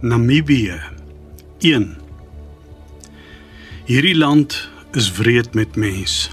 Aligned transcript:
Namibië 0.00 0.80
1 1.58 1.96
Hierdie 3.84 4.14
land 4.14 4.70
is 4.94 5.10
wreed 5.16 5.54
met 5.58 5.74
mens. 5.74 6.30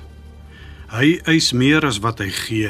Hy 0.94 1.15
eis 1.26 1.49
meer 1.49 1.81
as 1.89 1.97
wat 2.05 2.21
hy 2.21 2.29
gee. 2.29 2.70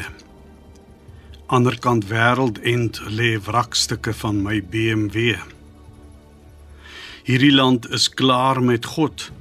Anderkant 1.52 2.08
wêreld 2.08 2.64
end 2.64 3.02
lê 3.12 3.36
wrakstukke 3.36 4.16
van 4.24 4.40
my 4.48 4.62
BMW. 4.64 5.36
Hierdie 7.28 7.52
land 7.52 7.92
is 7.92 8.08
klaar 8.08 8.64
met 8.64 8.88
God. 8.96 9.34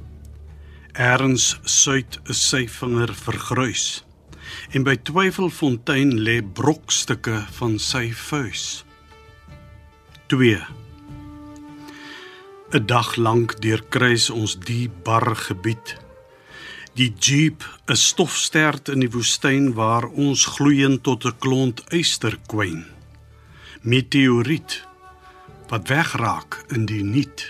Erns 0.91 1.53
suid 1.63 2.19
is 2.27 2.43
sy 2.51 2.65
vinger 2.67 3.15
vergruis. 3.15 4.03
En 4.75 4.83
by 4.83 4.99
Twyfelfontein 5.07 6.17
lê 6.19 6.41
brokstukke 6.43 7.45
van 7.61 7.79
sy 7.79 8.09
vuis. 8.11 8.83
2 10.27 10.59
'n 12.75 12.85
dag 12.85 13.15
lank 13.15 13.61
deurkruis 13.63 14.29
ons 14.29 14.57
die 14.59 14.89
bar 15.03 15.35
gebied. 15.35 15.95
Die 16.99 17.13
jeep, 17.19 17.63
'n 17.87 17.95
stofstert 17.95 18.89
in 18.89 18.99
die 18.99 19.11
woestyn 19.11 19.73
waar 19.73 20.05
ons 20.07 20.45
gloeiend 20.45 21.03
tot 21.03 21.25
'n 21.25 21.37
klont 21.39 21.83
eysterkwyn. 21.87 22.85
Meteoriet 23.81 24.83
wat 25.67 25.87
wegraak 25.87 26.63
in 26.67 26.85
die 26.85 27.03
niet. 27.03 27.47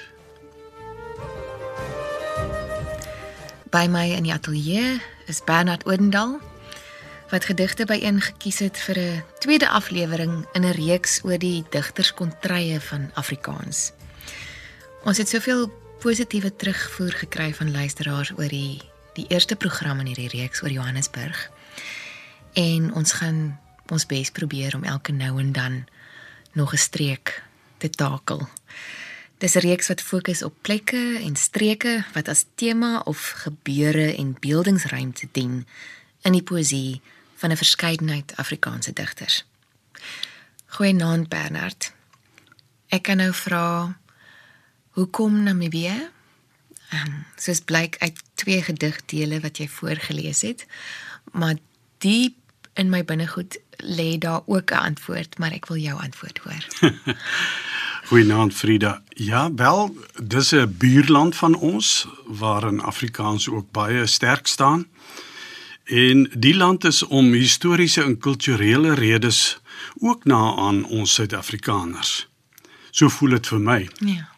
By 3.70 3.88
my 3.90 4.12
in 4.12 4.24
die 4.24 4.34
ateljee 4.34 5.02
is 5.26 5.42
Bernard 5.46 5.86
Odendaal 5.86 6.40
wat 7.30 7.46
gedigte 7.46 7.86
byeen 7.86 8.22
gekies 8.22 8.60
het 8.60 8.78
vir 8.78 8.98
'n 9.00 9.24
tweede 9.40 9.70
aflewering 9.70 10.46
in 10.54 10.66
'n 10.66 10.72
reeks 10.72 11.20
oor 11.24 11.38
die 11.38 11.66
digterskontrye 11.70 12.80
van 12.82 13.12
Afrikaans. 13.14 13.92
Ons 15.06 15.20
het 15.22 15.30
soveel 15.30 15.68
positiewe 16.02 16.50
terugvoer 16.56 17.12
gekry 17.14 17.52
van 17.54 17.70
luisteraars 17.72 18.32
oor 18.40 18.50
die 18.50 18.82
die 19.14 19.28
eerste 19.30 19.56
program 19.56 20.00
in 20.02 20.08
hierdie 20.10 20.32
reeks 20.34 20.64
oor 20.64 20.74
Johannesburg. 20.74 21.38
En 22.58 22.88
ons 22.98 23.12
gaan 23.20 23.60
ons 23.94 24.06
bes 24.10 24.32
probeer 24.34 24.74
om 24.76 24.84
elke 24.84 25.14
nou 25.14 25.38
en 25.40 25.52
dan 25.54 25.86
nog 26.58 26.74
'n 26.74 26.78
streek 26.78 27.44
te 27.78 27.90
takel. 27.90 28.50
Dis 29.38 29.56
'n 29.56 29.60
reeks 29.60 29.88
wat 29.88 30.02
fokus 30.02 30.44
op 30.44 30.54
plekke 30.62 31.22
en 31.22 31.36
streke 31.36 32.04
wat 32.14 32.28
as 32.28 32.46
tema 32.56 33.00
of 33.00 33.30
gebeure 33.30 34.16
en 34.16 34.38
beeldingsruimte 34.40 35.28
dien 35.32 35.68
in 36.22 36.32
die 36.32 36.44
poësie 36.44 37.02
van 37.36 37.52
'n 37.52 37.58
verskeidenheid 37.58 38.36
Afrikaanse 38.36 38.94
digters. 38.94 39.46
Goeienaand 40.66 41.30
Bernard. 41.30 41.94
Ek 42.88 43.04
kan 43.04 43.18
nou 43.18 43.34
vra 43.34 43.98
Hoekom 44.96 45.44
Namibië? 45.44 46.10
Ehm, 46.90 47.08
um, 47.08 47.26
soos 47.36 47.60
blyk 47.60 47.96
uit 48.00 48.20
twee 48.34 48.62
gedigdele 48.64 49.40
wat 49.44 49.58
jy 49.60 49.68
voorgeles 49.68 50.42
het, 50.42 50.62
maar 51.32 51.58
diep 52.00 52.38
in 52.80 52.90
my 52.90 53.02
binnegoed 53.04 53.58
lê 53.84 54.16
daar 54.18 54.42
ook 54.46 54.72
'n 54.72 54.86
antwoord, 54.96 55.38
maar 55.38 55.52
ek 55.52 55.68
wil 55.68 55.78
jou 55.78 56.00
antwoord 56.02 56.38
hoor. 56.44 56.64
Goeienaand 58.08 58.54
Frida. 58.54 59.02
Ja, 59.10 59.54
wel, 59.54 59.98
dis 60.24 60.52
'n 60.52 60.76
buurland 60.78 61.36
van 61.36 61.56
ons 61.56 62.08
waarin 62.26 62.80
Afrikaans 62.82 63.50
ook 63.50 63.72
baie 63.72 64.06
sterk 64.06 64.48
staan. 64.48 64.88
En 65.84 66.32
die 66.38 66.56
land 66.56 66.84
is 66.84 67.04
om 67.04 67.32
historiese 67.32 68.04
en 68.04 68.18
kulturele 68.18 68.94
redes 68.94 69.60
ook 70.00 70.24
na 70.24 70.56
aan 70.56 70.86
ons 70.86 71.14
Suid-Afrikaners. 71.14 72.28
So 72.92 73.10
voel 73.10 73.30
dit 73.30 73.48
vir 73.48 73.60
my. 73.60 73.90
Ja 74.00 74.34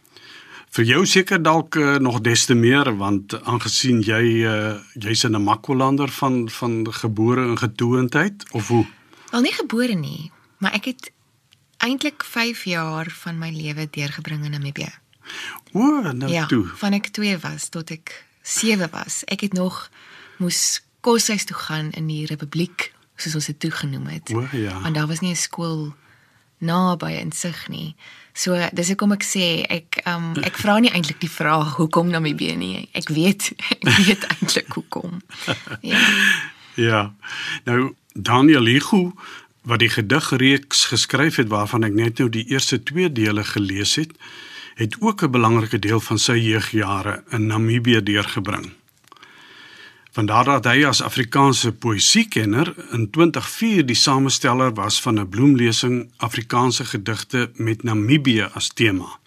vir 0.75 0.85
jou 0.85 1.05
seker 1.05 1.41
dalk 1.41 1.75
uh, 1.75 1.95
nog 2.03 2.21
des 2.21 2.45
te 2.45 2.55
meer 2.55 2.89
want 2.97 3.33
aangesien 3.43 4.01
jy 4.01 4.23
uh, 4.45 4.79
jy's 4.93 5.23
'n 5.23 5.43
Makolander 5.43 6.09
van 6.09 6.49
van 6.49 6.93
gebore 6.93 7.41
en 7.41 7.57
getoondheid 7.57 8.45
of 8.51 8.67
hoe? 8.67 8.85
Wel 9.31 9.41
nie 9.41 9.53
gebore 9.53 9.95
nie, 9.95 10.31
maar 10.57 10.73
ek 10.73 10.85
het 10.85 11.11
eintlik 11.77 12.23
5 12.23 12.63
jaar 12.63 13.09
van 13.09 13.37
my 13.37 13.51
lewe 13.51 13.87
deurgebring 13.89 14.45
in 14.45 14.51
Namibië. 14.51 14.93
O, 15.73 16.01
nou 16.01 16.31
ja, 16.31 16.45
toe. 16.45 16.65
van 16.75 16.93
ek 16.93 17.11
2 17.11 17.37
was 17.37 17.69
tot 17.69 17.91
ek 17.91 18.25
7 18.41 18.89
was. 18.91 19.23
Ek 19.27 19.41
het 19.41 19.53
nog 19.53 19.89
moes 20.37 20.81
koshuis 21.01 21.45
toe 21.45 21.57
gaan 21.57 21.91
in 21.91 22.07
die 22.07 22.25
Republiek 22.25 22.93
soos 23.17 23.35
ons 23.35 23.45
dit 23.45 23.59
toe 23.59 23.71
genoem 23.71 24.07
het. 24.07 24.33
O 24.33 24.45
ja. 24.51 24.79
Want 24.81 24.95
daar 24.95 25.07
was 25.07 25.19
nie 25.19 25.31
'n 25.31 25.35
skool 25.35 25.93
naby 26.57 27.11
in 27.21 27.31
sig 27.31 27.67
nie. 27.69 27.95
So 28.37 28.57
dis 28.73 28.91
hoekom 28.93 29.15
ek 29.15 29.25
sê 29.25 29.65
ek 29.65 30.01
um 30.05 30.35
ek 30.45 30.59
vra 30.61 30.77
nie 30.79 30.91
eintlik 30.93 31.21
die 31.23 31.31
vraag 31.31 31.77
hoekom 31.79 32.11
Namibië 32.13 32.57
nie. 32.57 32.85
Ek 32.93 33.09
weet 33.09 33.51
ek 33.73 33.87
weet 34.05 34.27
eintlik 34.35 34.73
hoekom. 34.77 35.21
Ja. 35.81 36.01
Ja. 36.77 37.01
Nou 37.65 37.95
Daniel 38.13 38.65
Hugo 38.69 39.13
wat 39.67 39.81
die 39.83 39.91
gedigreeks 39.91 40.85
geskryf 40.93 41.41
het 41.41 41.49
waarvan 41.51 41.83
ek 41.83 41.97
net 41.97 42.21
nou 42.21 42.29
die 42.31 42.45
eerste 42.53 42.79
2 42.79 43.09
dele 43.11 43.43
gelees 43.43 43.97
het, 43.99 44.13
het 44.79 44.95
ook 45.01 45.23
'n 45.25 45.31
belangrike 45.31 45.79
deel 45.79 45.99
van 45.99 46.19
sy 46.19 46.37
jeugjare 46.37 47.23
in 47.29 47.47
Namibië 47.47 48.03
deurgebring. 48.03 48.76
Vandaar 50.17 50.45
dat 50.45 50.65
hy 50.65 50.79
as 50.89 51.03
Afrikaanse 51.05 51.69
poësiekenner 51.77 52.71
in 52.95 53.03
2004 53.13 53.83
die 53.85 53.95
samesteller 53.95 54.71
was 54.73 54.95
van 55.01 55.19
'n 55.19 55.29
bloemlesing 55.29 56.09
Afrikaanse 56.17 56.85
gedigte 56.85 57.51
met 57.53 57.83
Namibië 57.83 58.49
as 58.53 58.67
tema. 58.73 59.19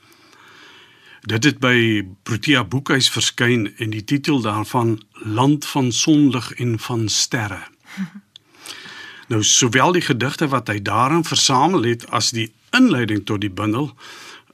Dit 1.21 1.45
het 1.45 1.59
by 1.59 2.03
Protea 2.23 2.65
Boekhuis 2.65 3.11
verskyn 3.11 3.71
en 3.77 3.91
die 3.91 4.05
titel 4.05 4.41
daarvan 4.41 5.03
Land 5.13 5.67
van 5.67 5.93
sonlig 5.93 6.53
en 6.53 6.79
van 6.79 7.09
sterre. 7.09 7.63
Nou 9.29 9.43
sowel 9.43 9.93
die 9.93 10.03
gedigte 10.03 10.49
wat 10.49 10.69
hy 10.69 10.83
daarin 10.83 11.25
versamel 11.25 11.83
het 11.83 12.11
as 12.11 12.31
die 12.31 12.53
inleiding 12.71 13.27
tot 13.27 13.41
die 13.41 13.51
bundel 13.51 13.95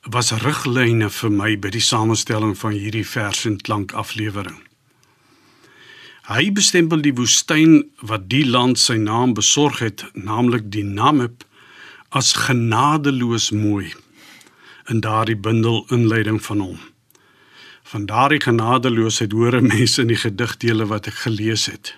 was 0.02 0.32
riglyne 0.32 1.10
vir 1.10 1.30
my 1.30 1.58
by 1.58 1.70
die 1.70 1.80
samestelling 1.80 2.58
van 2.58 2.72
hierdie 2.72 3.06
vers 3.06 3.44
en 3.44 3.56
klank 3.56 3.92
aflewering. 3.92 4.65
Hy 6.26 6.48
bestempel 6.50 7.04
die 7.04 7.14
woestyn 7.14 7.84
wat 8.02 8.24
die 8.26 8.42
land 8.42 8.80
sy 8.82 8.96
naam 8.98 9.36
besorg 9.38 9.78
het, 9.78 10.02
naamlik 10.18 10.64
die 10.74 10.82
Namib, 10.82 11.44
as 12.10 12.32
genadeloos 12.48 13.52
mooi 13.54 13.92
in 14.90 15.04
daardie 15.04 15.36
bundel 15.38 15.84
inleiding 15.94 16.40
van 16.42 16.64
hom. 16.64 16.80
Van 17.86 18.08
daardie 18.10 18.40
genadeloosheid 18.42 19.36
hoor 19.38 19.60
mense 19.62 20.02
in 20.02 20.10
die 20.10 20.18
gedigdele 20.18 20.88
wat 20.90 21.06
ek 21.06 21.20
gelees 21.26 21.68
het. 21.70 21.92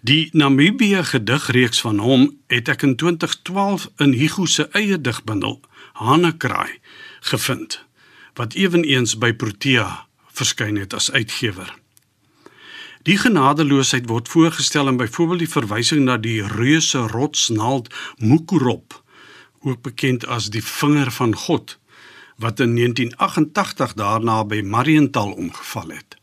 Die 0.00 0.30
Namibië 0.32 1.02
gedigreeks 1.10 1.82
van 1.84 2.00
hom 2.00 2.24
het 2.48 2.70
ek 2.72 2.86
in 2.88 2.94
2012 2.96 3.84
in 4.00 4.14
Hugo 4.16 4.46
se 4.46 4.64
eie 4.72 4.96
digbundel 4.96 5.58
Hanekraai 6.00 6.78
gevind 7.32 7.82
wat 8.40 8.56
ewenigs 8.56 9.18
by 9.20 9.34
Protea 9.36 10.06
verskyn 10.32 10.80
het 10.80 10.96
as 10.96 11.10
uitgewer. 11.12 11.74
Die 13.08 13.16
genadeloosheid 13.16 14.04
word 14.10 14.26
voorgestel 14.28 14.90
in 14.90 14.98
byvoorbeeld 15.00 15.40
die 15.40 15.48
verwysing 15.48 16.02
na 16.04 16.18
die 16.20 16.42
reuse 16.44 17.06
rotsnaald 17.08 17.86
Mukurop, 18.20 18.98
ook 19.64 19.80
bekend 19.86 20.26
as 20.28 20.50
die 20.52 20.60
vinger 20.60 21.08
van 21.16 21.32
God, 21.46 21.78
wat 22.36 22.60
in 22.60 22.74
1988 22.76 23.94
daarna 23.96 24.42
by 24.44 24.60
Mariental 24.60 25.32
omgeval 25.32 25.96
het. 25.96 26.18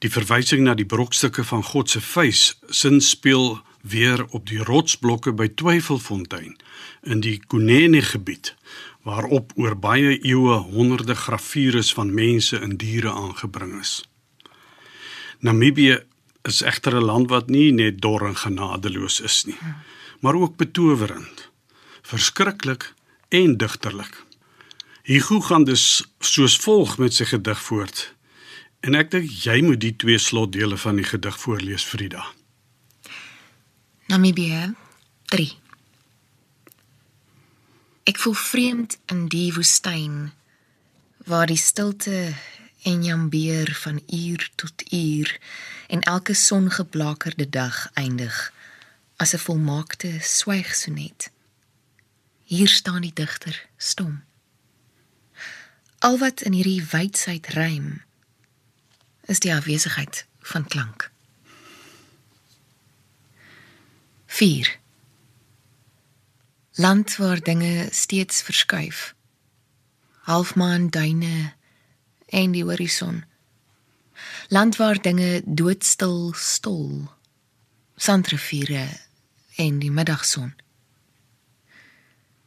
Die 0.00 0.08
verwysing 0.08 0.64
na 0.64 0.72
die 0.80 0.88
brokstukke 0.88 1.44
van 1.44 1.60
God 1.68 1.92
se 1.92 2.00
vuis 2.00 2.48
sin 2.72 3.02
speel 3.04 3.60
weer 3.84 4.24
op 4.32 4.48
die 4.48 4.64
rotsblokke 4.64 5.36
by 5.36 5.52
Twyfelfontein 5.60 6.56
in 7.04 7.20
die 7.20 7.36
Kunene 7.36 8.00
gebied 8.00 8.54
waarop 9.04 9.52
oor 9.60 9.76
baie 9.76 10.16
eeue 10.24 10.56
honderde 10.72 11.14
gravures 11.14 11.92
van 11.92 12.16
mense 12.16 12.56
en 12.56 12.78
diere 12.80 13.12
aangebring 13.12 13.80
is. 13.80 13.98
Namibië 15.38 16.04
is 16.42 16.60
egter 16.62 16.94
'n 16.96 17.04
land 17.04 17.28
wat 17.30 17.48
nie 17.48 17.72
net 17.72 18.00
dor 18.00 18.26
en 18.26 18.36
genadeloos 18.36 19.20
is 19.20 19.44
nie, 19.44 19.58
maar 20.20 20.34
ook 20.34 20.56
betowerend, 20.56 21.48
verskriklik 22.02 22.94
en 23.28 23.56
digterlik. 23.56 24.24
Hugo 25.02 25.40
gaan 25.40 25.64
dus 25.64 26.04
soos 26.18 26.56
volg 26.56 26.98
met 26.98 27.14
sy 27.14 27.24
gedig 27.24 27.62
voort. 27.62 28.14
En 28.80 28.94
ek 28.94 29.10
dink 29.10 29.30
jy 29.30 29.62
moet 29.62 29.80
die 29.80 29.96
twee 29.96 30.18
slotdele 30.18 30.76
van 30.76 30.96
die 30.96 31.04
gedig 31.04 31.38
voorlees, 31.40 31.84
Frida. 31.84 32.26
Namibië 34.06 34.74
3 35.24 35.58
Ek 38.06 38.20
voel 38.22 38.36
vreemd 38.38 38.98
in 39.10 39.24
die 39.26 39.48
woestyn 39.54 40.28
waar 41.26 41.48
die 41.50 41.58
stilte 41.58 42.36
en 42.86 43.04
jambeer 43.04 43.74
van 43.74 44.02
uur 44.10 44.50
tot 44.54 44.92
uur 44.92 45.40
en 45.88 46.00
elke 46.00 46.34
songeblakerde 46.34 47.48
dag 47.48 47.90
eindig 47.92 48.52
as 49.16 49.32
'n 49.32 49.38
volmaakte 49.38 50.18
swygsonet. 50.20 51.30
Hier 52.44 52.68
staan 52.68 53.00
die 53.00 53.12
digter 53.12 53.68
stom. 53.76 54.24
Al 55.98 56.18
wat 56.18 56.40
in 56.42 56.52
hierdie 56.52 56.84
wydheid 56.90 57.46
rym 57.46 58.02
is 59.24 59.38
die 59.38 59.54
afwesigheid 59.54 60.26
van 60.40 60.66
klank. 60.66 61.10
4 64.26 64.78
Land 66.74 67.16
waar 67.16 67.40
dinge 67.40 67.88
steeds 67.90 68.42
verskuif. 68.42 69.14
Halfmaan 70.20 70.88
duine 70.88 71.55
en 72.26 72.52
die 72.52 72.64
horison. 72.64 73.24
Land 74.48 74.76
waar 74.76 75.00
dinge 75.02 75.42
doodstil 75.44 76.32
stol. 76.34 77.08
Sandriviere 77.96 78.88
en 79.56 79.78
die 79.78 79.90
middagson. 79.90 80.54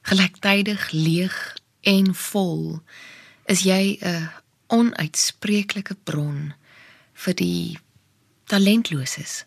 Gelyktydig 0.01 0.91
leeg 0.91 1.57
en 1.81 2.15
vol 2.15 2.81
is 3.45 3.61
jy 3.65 3.97
'n 4.01 4.29
onuitspreeklike 4.67 5.95
bron 6.03 6.53
vir 7.13 7.33
die 7.33 7.79
talentloses 8.45 9.45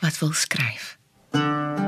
wat 0.00 0.18
wil 0.18 0.32
skryf. 0.32 0.96
Namibië 1.32 1.87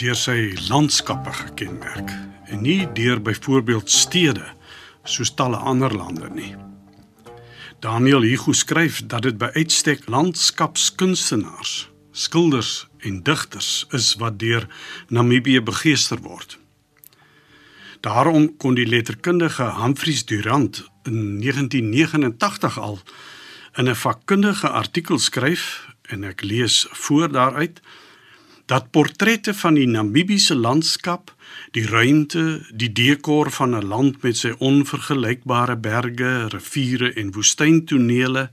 deur 0.00 0.16
sy 0.16 0.54
landskappe 0.70 1.32
gekenmerk 1.36 2.08
en 2.48 2.62
nie 2.64 2.86
deur 2.96 3.20
byvoorbeeld 3.20 3.90
stede 3.92 4.46
soos 5.04 5.34
talle 5.36 5.58
ander 5.60 5.92
lande 5.92 6.30
nie. 6.32 6.54
Daniel 7.84 8.24
Hugo 8.24 8.52
skryf 8.56 9.02
dat 9.08 9.26
dit 9.28 9.36
by 9.40 9.50
uitstek 9.56 10.06
landskapskunstenaars, 10.08 11.90
skilders 12.12 12.86
en 13.04 13.20
digters 13.24 13.86
is 13.96 14.14
wat 14.20 14.38
deur 14.40 14.66
Namibië 15.08 15.60
begeester 15.64 16.20
word. 16.24 16.58
Daarom 18.00 18.50
kon 18.56 18.76
die 18.76 18.88
letterkundige 18.88 19.68
Humphreys 19.80 20.24
Durant 20.24 20.84
in 21.04 21.40
1989 21.44 22.78
al 22.78 23.00
in 23.76 23.88
'n 23.88 23.96
vakkundige 23.96 24.68
artikel 24.68 25.18
skryf 25.18 25.88
en 26.02 26.24
ek 26.24 26.42
lees 26.42 26.86
voor 26.90 27.32
daaruit 27.32 27.80
dat 28.70 28.90
portrette 28.94 29.50
van 29.54 29.74
die 29.74 29.86
Namibiese 29.90 30.54
landskap, 30.54 31.32
die 31.74 31.82
ruimte, 31.90 32.62
die 32.70 32.92
dekor 32.94 33.50
van 33.50 33.74
'n 33.74 33.86
land 33.86 34.22
met 34.22 34.36
sy 34.36 34.52
onvergelykbare 34.58 35.76
berge, 35.76 36.46
riviere 36.54 37.12
en 37.12 37.32
woestyntonele, 37.32 38.50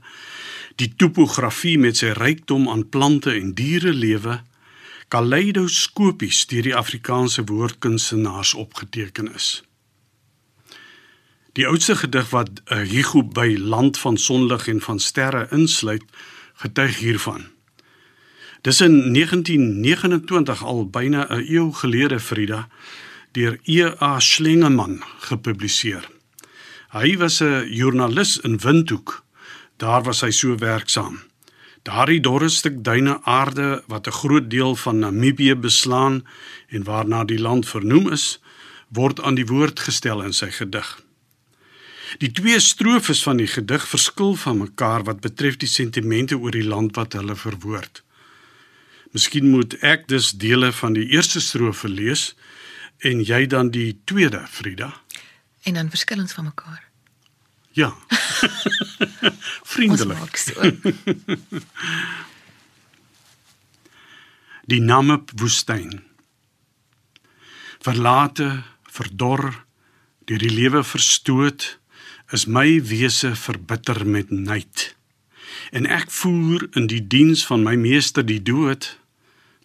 die 0.76 0.90
topografie 0.96 1.78
met 1.78 1.96
sy 1.96 2.10
rykdom 2.18 2.68
aan 2.68 2.88
plante 2.88 3.30
en 3.30 3.54
dierelewe, 3.54 4.42
kaleidoskopies 5.08 6.46
deur 6.46 6.62
die 6.62 6.76
Afrikaanse 6.76 7.44
woordkunstenaars 7.44 8.54
opgeteken 8.54 9.34
is. 9.34 9.62
Die 11.52 11.66
oudste 11.66 11.96
gedig 11.96 12.30
wat 12.30 12.50
Hugo 12.66 13.22
by 13.22 13.56
Land 13.58 13.98
van 13.98 14.16
sonlig 14.16 14.68
en 14.68 14.80
van 14.80 14.98
sterre 14.98 15.46
insluit, 15.50 16.04
getuig 16.54 16.98
hiervan. 16.98 17.57
Dis 18.68 18.80
in 18.84 19.12
1929 19.12 20.62
al 20.70 20.82
byna 20.92 21.22
'n 21.28 21.44
eeu 21.48 21.72
gelede 21.72 22.20
Frida 22.20 22.68
deur 23.32 23.58
E.A. 23.64 24.20
Schlingeman 24.20 25.00
gepubliseer. 25.28 26.04
Hy 26.92 27.16
was 27.16 27.40
'n 27.40 27.64
joernalis 27.72 28.36
in 28.38 28.60
Windhoek. 28.60 29.24
Daar 29.76 30.02
was 30.02 30.20
hy 30.20 30.30
so 30.30 30.56
werksaam. 30.56 31.20
Daardie 31.82 32.20
dorre 32.20 32.48
stuk 32.48 32.84
duine 32.84 33.24
aarde 33.24 33.82
wat 33.86 34.06
'n 34.06 34.18
groot 34.20 34.50
deel 34.50 34.76
van 34.76 34.98
Namibië 34.98 35.54
beslaan 35.54 36.26
en 36.68 36.84
waarna 36.84 37.24
die 37.24 37.40
land 37.40 37.68
vernoem 37.68 38.12
is, 38.12 38.40
word 38.88 39.22
aan 39.22 39.34
die 39.34 39.46
woord 39.46 39.80
gestel 39.80 40.22
in 40.22 40.32
sy 40.32 40.50
gedig. 40.50 41.02
Die 42.18 42.32
twee 42.32 42.60
strofes 42.60 43.22
van 43.22 43.36
die 43.36 43.46
gedig 43.46 43.88
verskil 43.88 44.34
van 44.34 44.58
mekaar 44.58 45.04
wat 45.04 45.20
betref 45.20 45.56
die 45.56 45.68
sentimente 45.68 46.38
oor 46.38 46.50
die 46.50 46.68
land 46.68 46.96
wat 46.96 47.12
hulle 47.12 47.36
verwoord. 47.36 48.02
Miskien 49.16 49.48
moet 49.50 49.74
ek 49.80 50.08
dus 50.08 50.32
dele 50.36 50.72
van 50.72 50.92
die 50.96 51.06
eerste 51.14 51.40
strofe 51.40 51.88
lees 51.88 52.34
en 52.98 53.22
jy 53.24 53.46
dan 53.46 53.70
die 53.70 54.00
tweede, 54.04 54.42
Frida. 54.50 54.92
En 55.62 55.78
dan 55.78 55.88
verskil 55.88 56.20
ons 56.20 56.32
van 56.32 56.44
mekaar. 56.50 56.82
Ja. 57.72 57.94
Vriendelik. 59.72 60.36
So. 60.36 60.72
die 64.68 64.80
Namib 64.82 65.30
woestyn. 65.38 66.02
Verlate, 67.80 68.64
verdor, 68.90 69.64
deur 70.26 70.42
die 70.42 70.52
lewe 70.52 70.82
verstoot, 70.84 71.78
is 72.34 72.44
my 72.50 72.80
wese 72.84 73.32
verbitter 73.38 74.04
met 74.04 74.30
nait. 74.34 74.97
En 75.70 75.86
ek 75.86 76.10
voer 76.10 76.68
in 76.72 76.86
die 76.88 77.06
diens 77.06 77.46
van 77.46 77.62
my 77.62 77.74
meester 77.76 78.24
die 78.26 78.42
dood 78.42 78.96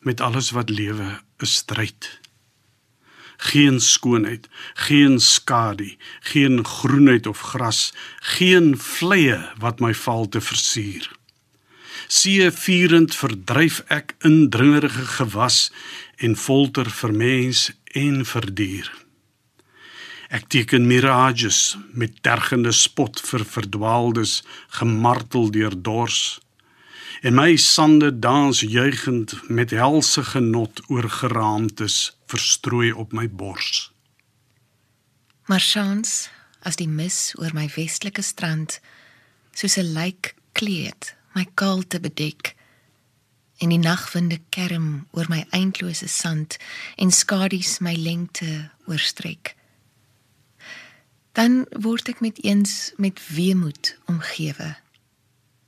met 0.03 0.21
alles 0.21 0.51
wat 0.51 0.69
lewe 0.69 1.19
'n 1.39 1.45
stryd. 1.45 2.19
Geen 3.37 3.79
skoonheid, 3.79 4.49
geen 4.73 5.19
skadu, 5.19 5.97
geen 6.19 6.65
groenheid 6.65 7.27
of 7.27 7.39
gras, 7.39 7.93
geen 8.19 8.77
vleye 8.77 9.51
wat 9.57 9.79
my 9.79 9.93
val 9.93 10.29
te 10.29 10.41
versier. 10.41 11.11
See 12.07 12.51
vierend 12.51 13.15
verdryf 13.15 13.83
ek 13.87 14.15
indringerige 14.19 15.05
gewas 15.05 15.71
en 16.15 16.35
folter 16.35 16.89
vir 16.89 17.13
mens 17.13 17.71
en 17.91 18.25
vir 18.25 18.53
dier. 18.53 19.02
Ek 20.33 20.47
teken 20.49 20.87
mirages 20.89 21.75
met 21.93 22.15
tergende 22.25 22.71
spot 22.73 23.19
vir 23.21 23.43
verdwaaldes 23.45 24.39
gemartel 24.79 25.51
deur 25.53 25.75
dors 25.77 26.39
en 27.21 27.37
my 27.37 27.53
sande 27.61 28.09
dans 28.19 28.59
juigend 28.59 29.35
met 29.47 29.75
helse 29.77 30.23
genot 30.31 30.81
oor 30.89 31.05
geraamtes 31.19 32.17
verstrooi 32.25 32.89
op 32.91 33.13
my 33.13 33.29
bors. 33.29 33.91
Maar 35.45 35.61
sjans 35.61 36.27
as 36.65 36.81
die 36.81 36.89
mis 36.89 37.31
oor 37.37 37.53
my 37.53 37.69
westelike 37.77 38.25
strand 38.25 38.81
soos 39.53 39.77
'n 39.77 39.93
lijk 39.93 40.35
kleed 40.57 41.15
my 41.37 41.45
kalte 41.53 41.99
bedek 41.99 42.55
en 43.61 43.69
die 43.69 43.83
nagwinde 43.85 44.41
kerm 44.49 45.07
oor 45.11 45.29
my 45.29 45.45
eindlose 45.51 46.07
sand 46.07 46.57
en 46.97 47.11
skadu's 47.11 47.79
my 47.79 47.93
lengte 47.93 48.71
oorstrek 48.87 49.55
dan 51.33 51.65
word 51.81 52.09
ek 52.13 52.21
met 52.21 52.39
eens 52.43 52.93
met 52.97 53.19
weemoed 53.33 53.97
omgewe 54.05 54.75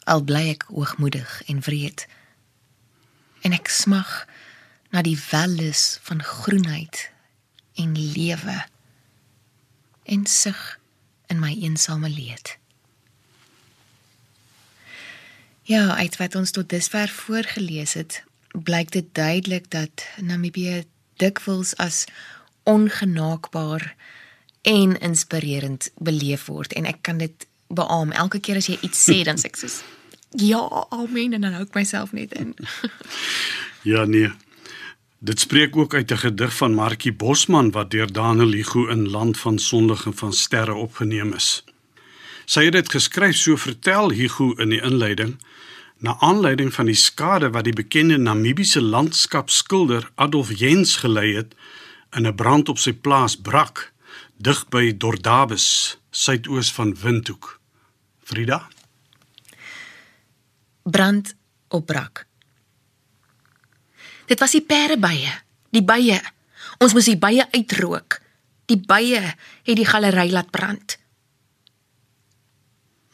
Al 0.06 0.22
bly 0.22 0.52
ek 0.54 0.68
hoogmoedig 0.70 1.42
en 1.50 1.64
wreed. 1.66 2.06
En 3.42 3.56
ek 3.58 3.72
smag 3.74 4.12
na 4.94 5.02
die 5.02 5.18
welles 5.32 5.98
van 6.06 6.22
groenheid 6.22 7.08
en 7.82 7.98
lewe 7.98 8.58
en 10.06 10.28
sug 10.30 10.62
in 11.34 11.42
my 11.42 11.56
eensame 11.58 12.10
leed. 12.10 12.54
Ja, 15.66 15.96
uit 15.98 16.18
wat 16.22 16.38
ons 16.38 16.54
tot 16.54 16.70
dusver 16.70 17.10
voorgeles 17.10 17.98
het, 17.98 18.22
blyk 18.54 18.94
dit 18.94 19.10
duidelik 19.18 19.72
dat 19.74 20.06
Namibië 20.22 20.84
dikwels 21.18 21.74
as 21.82 22.06
ongenaakbaar 22.70 23.96
en 24.66 24.96
inspirerend 25.00 25.90
beleef 25.98 26.48
word 26.50 26.74
en 26.74 26.86
ek 26.90 27.04
kan 27.06 27.22
dit 27.22 27.48
beamoen. 27.68 28.16
Elke 28.18 28.40
keer 28.40 28.58
as 28.62 28.70
jy 28.70 28.78
iets 28.82 29.04
sê, 29.06 29.22
dan 29.28 29.38
sê 29.38 29.52
ek 29.52 29.62
soos 29.62 29.84
ja, 30.36 30.86
amen 30.90 31.34
en 31.34 31.42
dan 31.42 31.54
hou 31.56 31.64
ek 31.64 31.78
myself 31.78 32.12
net 32.12 32.34
in. 32.34 32.56
Ja 33.86 34.02
nee. 34.10 34.32
Dit 35.22 35.40
spreek 35.40 35.76
ook 35.78 35.94
uit 35.94 36.12
'n 36.12 36.18
gedig 36.18 36.56
van 36.58 36.74
Markie 36.74 37.14
Bosman 37.14 37.72
wat 37.72 37.92
deur 37.92 38.12
Daniel 38.12 38.52
Hugo 38.52 38.88
in 38.88 39.10
Land 39.10 39.38
van 39.38 39.60
Sondige 39.60 40.12
van 40.14 40.34
Sterre 40.34 40.74
opgeneem 40.74 41.34
is. 41.34 41.64
Sy 42.46 42.64
het 42.64 42.74
dit 42.74 42.90
geskryf 42.90 43.36
so 43.36 43.56
vertel 43.56 44.12
Hugo 44.12 44.54
in 44.54 44.70
die 44.70 44.82
inleiding 44.82 45.38
na 45.98 46.18
aanleiding 46.20 46.74
van 46.74 46.86
die 46.86 46.96
skade 46.98 47.50
wat 47.50 47.64
die 47.64 47.74
bekende 47.74 48.18
Namibiese 48.18 48.82
landskapskilder 48.82 50.10
Adolf 50.16 50.58
Jens 50.60 50.96
gelei 50.96 51.36
het 51.36 51.56
in 52.12 52.28
'n 52.28 52.36
brand 52.36 52.70
op 52.70 52.78
sy 52.78 52.94
plaas 52.94 53.38
Brak 53.38 53.94
dig 54.38 54.68
by 54.70 54.92
Dordabes, 54.98 55.98
suidoos 56.12 56.72
van 56.74 56.96
Windhoek. 56.96 57.60
Frida? 58.24 58.68
Brand 60.84 61.36
op 61.68 61.86
Brak. 61.86 62.26
Dit 64.26 64.40
was 64.40 64.52
die 64.52 64.62
perebye, 64.62 65.32
die 65.70 65.84
bye. 65.86 66.20
Ons 66.82 66.94
moes 66.94 67.08
die 67.10 67.20
bye 67.20 67.46
uitrook. 67.54 68.20
Die 68.66 68.80
bye 68.82 69.22
het 69.22 69.78
die 69.78 69.86
galery 69.86 70.32
laat 70.34 70.50
brand. 70.52 70.98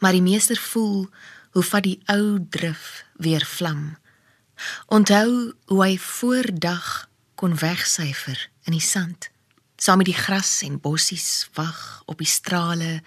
Maar 0.00 0.16
die 0.16 0.24
meester 0.24 0.56
voel 0.56 1.10
hoe 1.52 1.62
vat 1.62 1.84
die 1.84 2.00
ou 2.10 2.40
drif 2.50 3.04
weer 3.20 3.44
vlam. 3.44 3.92
Onthou 4.88 5.52
hoe 5.68 5.82
hy 5.84 5.98
voordag 6.00 7.10
kon 7.36 7.54
wegsyfer 7.60 8.48
in 8.64 8.78
die 8.78 8.84
sand 8.84 9.31
saam 9.82 9.98
met 9.98 10.06
die 10.06 10.14
gras 10.14 10.60
en 10.62 10.78
bossies 10.78 11.48
wag 11.58 12.02
op 12.06 12.20
die 12.22 12.30
strale 12.30 13.00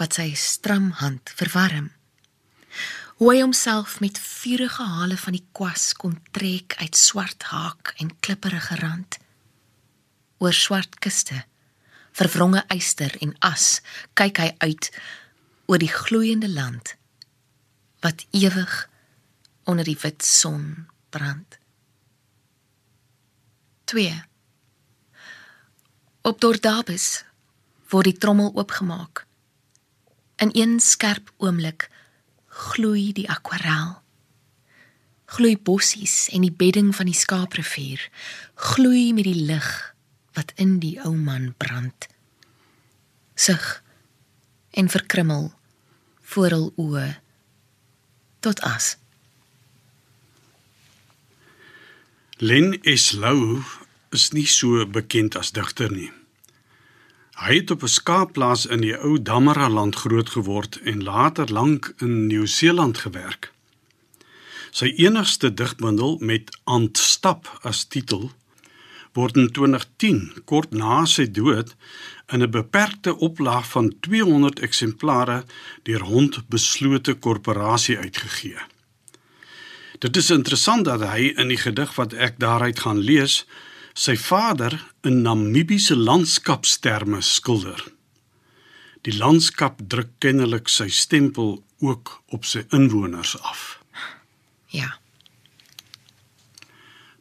wat 0.00 0.16
sy 0.16 0.30
stram 0.38 0.88
hand 1.02 1.32
verwarm. 1.36 1.90
Hoe 3.20 3.28
hy 3.30 3.42
homself 3.42 3.98
met 4.00 4.16
vurige 4.18 4.86
hale 4.88 5.18
van 5.20 5.36
die 5.36 5.44
kwas 5.52 5.92
kon 6.00 6.16
trek 6.32 6.78
uit 6.80 6.96
swart 6.96 7.50
haak 7.52 7.92
en 8.00 8.14
klipperige 8.24 8.80
rand 8.80 9.20
oor 10.40 10.56
swart 10.56 10.96
kuste 11.04 11.44
verwronge 12.16 12.64
eyster 12.72 13.12
en 13.24 13.36
as 13.44 13.82
kyk 14.18 14.40
hy 14.40 14.50
uit 14.64 14.90
oor 15.68 15.80
die 15.82 15.92
gloeiende 15.92 16.48
land 16.48 16.96
wat 18.04 18.24
ewig 18.32 18.74
onder 19.68 19.84
die 19.84 19.98
wit 20.00 20.24
son 20.24 20.86
brand 21.12 21.60
2 23.92 24.08
Op 26.24 26.38
Dordabes 26.40 27.20
word 27.92 28.06
die 28.08 28.16
trommel 28.16 28.54
oopgemaak. 28.56 29.26
In 30.40 30.48
een 30.56 30.78
skerp 30.80 31.28
oomblik 31.36 31.90
gloei 32.48 33.12
die 33.12 33.26
akwarel. 33.28 33.98
Gloei 35.36 35.58
bossies 35.60 36.30
en 36.32 36.46
die 36.46 36.52
bedding 36.52 36.94
van 36.96 37.10
die 37.12 37.18
skaaprivier 37.18 38.08
gloei 38.54 39.12
met 39.12 39.28
die 39.28 39.44
lig 39.50 39.68
wat 40.32 40.56
in 40.56 40.78
die 40.80 40.96
ou 41.04 41.12
man 41.12 41.52
brand. 41.60 42.08
Sug 43.36 43.82
en 44.72 44.88
verkrummel 44.88 45.50
voor 46.32 46.56
hul 46.56 46.68
oë 46.80 47.08
tot 48.40 48.64
as. 48.64 48.94
Len 52.40 52.78
Eslou 52.80 53.60
is 54.14 54.30
nie 54.32 54.46
so 54.46 54.86
bekend 54.86 55.36
as 55.36 55.52
digter 55.52 55.90
nie. 55.92 56.10
Hy 57.34 57.56
het 57.58 57.70
op 57.74 57.82
'n 57.82 57.96
skaapplaas 57.98 58.66
in 58.66 58.80
die 58.80 58.94
ou 58.94 59.18
Damaraland 59.22 59.94
groot 59.94 60.30
geword 60.30 60.78
en 60.84 61.02
later 61.02 61.52
lank 61.52 61.92
in 61.98 62.26
Nieu-Seeland 62.26 62.98
gewerk. 62.98 63.52
Sy 64.70 64.86
enigste 64.96 65.54
digbundel 65.54 66.18
met 66.20 66.56
Antstap 66.64 67.58
as 67.62 67.84
titel 67.84 68.30
word 69.14 69.36
in 69.36 69.50
2010 69.52 70.42
kort 70.44 70.72
na 70.74 71.04
sy 71.06 71.26
dood 71.30 71.74
in 72.32 72.42
'n 72.42 72.50
beperkte 72.50 73.16
oplaag 73.18 73.66
van 73.70 73.94
200 74.00 74.60
eksemplare 74.60 75.44
deur 75.82 76.02
Hond 76.02 76.48
Beslote 76.48 77.14
Korporasie 77.14 77.98
uitgegee. 77.98 78.58
Dit 79.98 80.16
is 80.16 80.30
interessant 80.30 80.84
dat 80.84 81.00
hy 81.00 81.32
in 81.36 81.48
die 81.48 81.56
gedig 81.56 81.94
wat 81.94 82.12
ek 82.12 82.38
daaruit 82.38 82.78
gaan 82.78 82.98
lees, 82.98 83.46
sy 83.94 84.16
vader 84.18 84.74
in 85.06 85.22
Namibiese 85.22 85.94
landskapsterme 85.96 87.22
skilder. 87.22 87.78
Die 89.06 89.14
landskap 89.14 89.78
druk 89.86 90.16
kennelik 90.18 90.68
sy 90.72 90.88
stempel 90.90 91.60
ook 91.84 92.18
op 92.34 92.46
sy 92.48 92.64
inwoners 92.74 93.36
af. 93.38 93.78
Ja. 94.74 94.96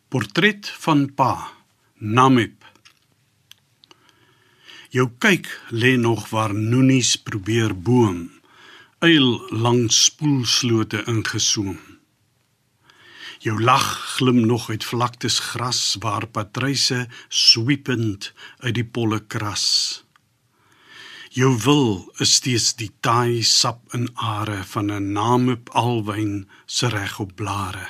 Portret 0.09 0.69
van 0.85 1.07
pa 1.13 1.51
Namib. 1.99 2.57
Jou 4.93 5.07
kyk 5.21 5.47
lê 5.73 5.95
nog 5.97 6.27
waar 6.29 6.53
noenies 6.53 7.15
probeer 7.17 7.73
boom, 7.73 8.29
uil 9.01 9.29
langs 9.49 10.03
spoelslote 10.09 11.01
ingesoom. 11.09 11.92
Jou 13.43 13.57
lag 13.59 14.15
glim 14.15 14.45
nog 14.45 14.69
uit 14.69 14.85
vlaktes 14.87 15.39
gras 15.39 15.95
waar 15.99 16.27
patryse 16.27 17.07
swiepend 17.27 18.29
uit 18.57 18.77
die 18.77 18.85
polle 18.87 19.19
kras. 19.19 19.65
Jou 21.35 21.49
wil 21.65 22.13
is 22.23 22.37
steeds 22.37 22.69
die 22.79 22.87
taai 23.03 23.43
sap 23.43 23.81
in 23.97 24.07
are 24.15 24.63
van 24.63 24.91
'n 24.91 25.11
naamop 25.11 25.69
alwyn 25.69 26.47
se 26.65 26.87
reg 26.87 27.19
op 27.19 27.35
blare. 27.35 27.87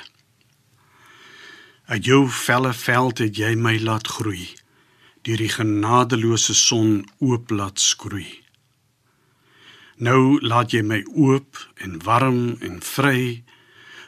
Uit 1.86 2.04
jou 2.04 2.28
velle 2.30 2.72
veld 2.72 3.18
het 3.18 3.36
jy 3.36 3.54
my 3.54 3.78
laat 3.78 4.06
groei, 4.06 4.48
deur 5.22 5.36
die 5.36 5.54
genadeloose 5.58 6.54
son 6.54 7.06
oop 7.18 7.50
laat 7.50 7.80
skroei. 7.80 8.42
Nou 9.96 10.40
laat 10.40 10.70
jy 10.70 10.82
my 10.82 11.04
oop 11.14 11.68
en 11.74 12.02
warm 12.02 12.56
en 12.60 12.82
vry 12.82 13.44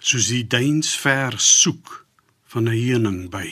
soos 0.06 0.28
die 0.30 0.44
duins 0.46 0.92
ver 1.02 1.34
soek 1.42 2.06
van 2.52 2.68
'n 2.68 2.78
heuning 2.78 3.30
by. 3.30 3.48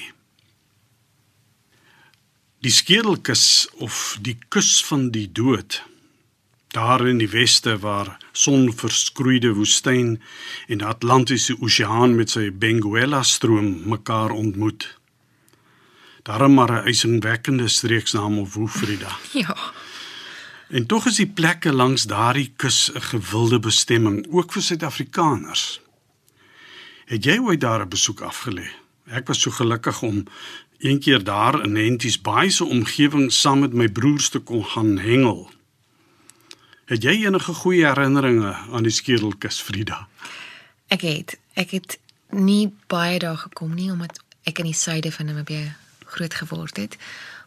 Die 2.63 2.71
skedelkus 2.71 3.69
of 3.83 4.19
die 4.21 4.39
kus 4.49 4.85
van 4.85 5.11
die 5.11 5.33
dood 5.33 5.83
daar 6.75 7.07
in 7.07 7.19
die 7.19 7.31
weste 7.31 7.79
waar 7.79 8.17
sonverskroeide 8.33 9.53
woestyn 9.55 10.21
en 10.67 10.79
die 10.79 10.87
Atlantiese 10.87 11.57
Oseaan 11.61 12.17
met 12.19 12.31
sy 12.31 12.51
Benguela 12.51 13.23
stroom 13.23 13.83
mekaar 13.87 14.31
ontmoet. 14.31 14.99
Daarom 16.23 16.55
maar 16.55 16.73
'n 16.73 16.87
eisenwekkende 16.87 17.69
streeksnaam 17.69 18.39
of 18.39 18.55
Woefrida. 18.55 19.19
Ja. 19.45 19.57
En 20.69 20.87
tog 20.87 21.07
is 21.07 21.17
die 21.17 21.27
plekke 21.27 21.73
langs 21.73 22.03
daardie 22.03 22.53
kus 22.57 22.91
'n 22.95 23.01
gewilde 23.01 23.59
bestemming 23.59 24.27
ook 24.31 24.53
vir 24.53 24.63
Suid-Afrikaners. 24.63 25.84
Het 27.05 27.25
jy 27.25 27.39
ooit 27.39 27.61
daar 27.61 27.81
'n 27.81 27.89
besoek 27.89 28.21
afgelê? 28.21 28.69
Ek 29.07 29.27
was 29.27 29.41
so 29.41 29.51
gelukkig 29.51 30.03
om 30.03 30.25
een 30.79 30.99
keer 31.01 31.25
daar 31.25 31.65
in 31.65 31.77
Henties 31.77 32.21
Bay 32.21 32.51
se 32.51 32.65
omgewing 32.65 33.33
saam 33.33 33.59
met 33.59 33.73
my 33.73 33.89
broers 33.89 34.29
te 34.29 34.39
kon 34.39 34.65
gaan 34.65 34.99
hengel. 34.99 35.51
Het 36.85 37.03
jy 37.03 37.25
enige 37.25 37.53
goeie 37.53 37.87
herinneringe 37.87 38.53
aan 38.53 38.83
die 38.83 38.93
Skedelkus 38.93 39.61
Frida? 39.61 40.09
Ek 40.87 41.01
het 41.01 41.39
ek 41.55 41.71
het 41.71 41.99
nie 42.31 42.73
baie 42.87 43.19
daar 43.19 43.37
gekom 43.37 43.75
nie 43.75 43.91
omdat 43.93 44.21
ek 44.43 44.59
in 44.59 44.65
die 44.65 44.77
suide 44.77 45.13
van 45.13 45.27
Namibië 45.27 45.77
groot 46.05 46.35
geword 46.35 46.77
het. 46.77 46.97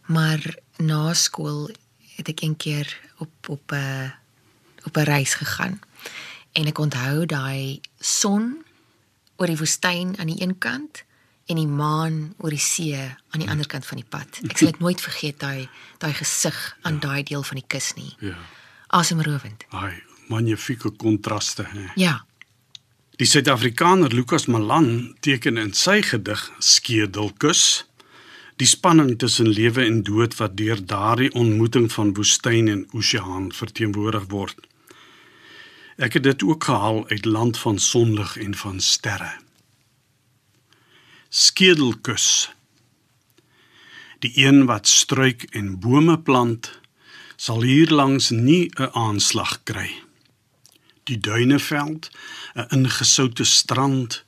Maar 0.06 0.56
na 0.78 1.14
skool 1.14 1.70
het 2.16 2.28
ek 2.28 2.42
een 2.42 2.58
keer 2.58 3.00
op 3.18 3.50
op 3.50 3.72
'n 3.72 3.76
uh, 3.76 4.10
op 4.84 4.98
'n 4.98 5.10
reis 5.10 5.34
gegaan. 5.34 5.80
En 6.52 6.66
ek 6.66 6.78
onthou 6.78 7.26
daai 7.26 7.82
son 8.00 8.66
oor 9.38 9.52
die 9.52 9.58
woestyn 9.60 10.16
aan 10.20 10.32
die 10.32 10.42
een 10.42 10.58
kant 10.58 11.04
en 11.48 11.60
die 11.60 11.68
maan 11.68 12.34
oor 12.44 12.52
die 12.52 12.62
see 12.62 13.00
aan 13.00 13.44
die 13.44 13.50
ander 13.50 13.68
kant 13.70 13.86
van 13.88 14.02
die 14.02 14.08
pad. 14.08 14.42
Ek 14.50 14.58
sal 14.58 14.74
dit 14.74 14.80
nooit 14.84 15.02
vergeet 15.02 15.40
daai 15.40 15.68
daai 16.02 16.14
gesig 16.14 16.58
aan 16.82 17.00
ja. 17.00 17.08
daai 17.08 17.24
deel 17.24 17.44
van 17.44 17.62
die 17.62 17.68
kus 17.68 17.94
nie. 17.98 18.14
Ja. 18.20 18.36
Asemrowend. 18.88 19.66
Ai, 19.76 19.96
magnifieke 20.32 20.92
kontraste 20.92 21.68
hè. 21.72 21.88
Ja. 22.00 22.20
Die 23.18 23.26
Suid-Afrikaner 23.26 24.14
Lukas 24.14 24.46
Malan 24.46 25.16
teken 25.26 25.58
in 25.58 25.74
sy 25.74 26.02
gedig 26.06 26.44
Skedelkus 26.60 27.88
die 28.58 28.68
spanning 28.68 29.16
tussen 29.22 29.50
lewe 29.54 29.86
en 29.86 30.02
dood 30.06 30.36
wat 30.40 30.56
deur 30.58 30.80
daardie 30.82 31.30
ontmoeting 31.38 31.92
van 31.94 32.14
woestyn 32.18 32.70
en 32.72 32.86
oseaan 32.98 33.52
verteenwoordig 33.54 34.26
word. 34.34 34.67
Ek 35.98 36.14
het 36.14 36.24
dit 36.24 36.44
ook 36.44 36.64
gehaal 36.64 37.08
uit 37.10 37.26
land 37.26 37.58
van 37.58 37.80
sonlig 37.80 38.38
en 38.38 38.56
van 38.56 38.80
sterre. 38.80 39.32
Skedelkus. 41.30 42.54
Die 44.20 44.32
een 44.46 44.66
wat 44.66 44.88
struik 44.88 45.44
en 45.44 45.80
bome 45.80 46.20
plant, 46.20 46.80
sal 47.36 47.62
hier 47.62 47.90
langs 47.90 48.30
nie 48.30 48.70
'n 48.78 48.90
aanslag 48.94 49.64
kry. 49.64 49.90
Die 51.04 51.18
duineveld, 51.18 52.10
'n 52.54 52.66
ingesoute 52.70 53.44
strand 53.44 54.24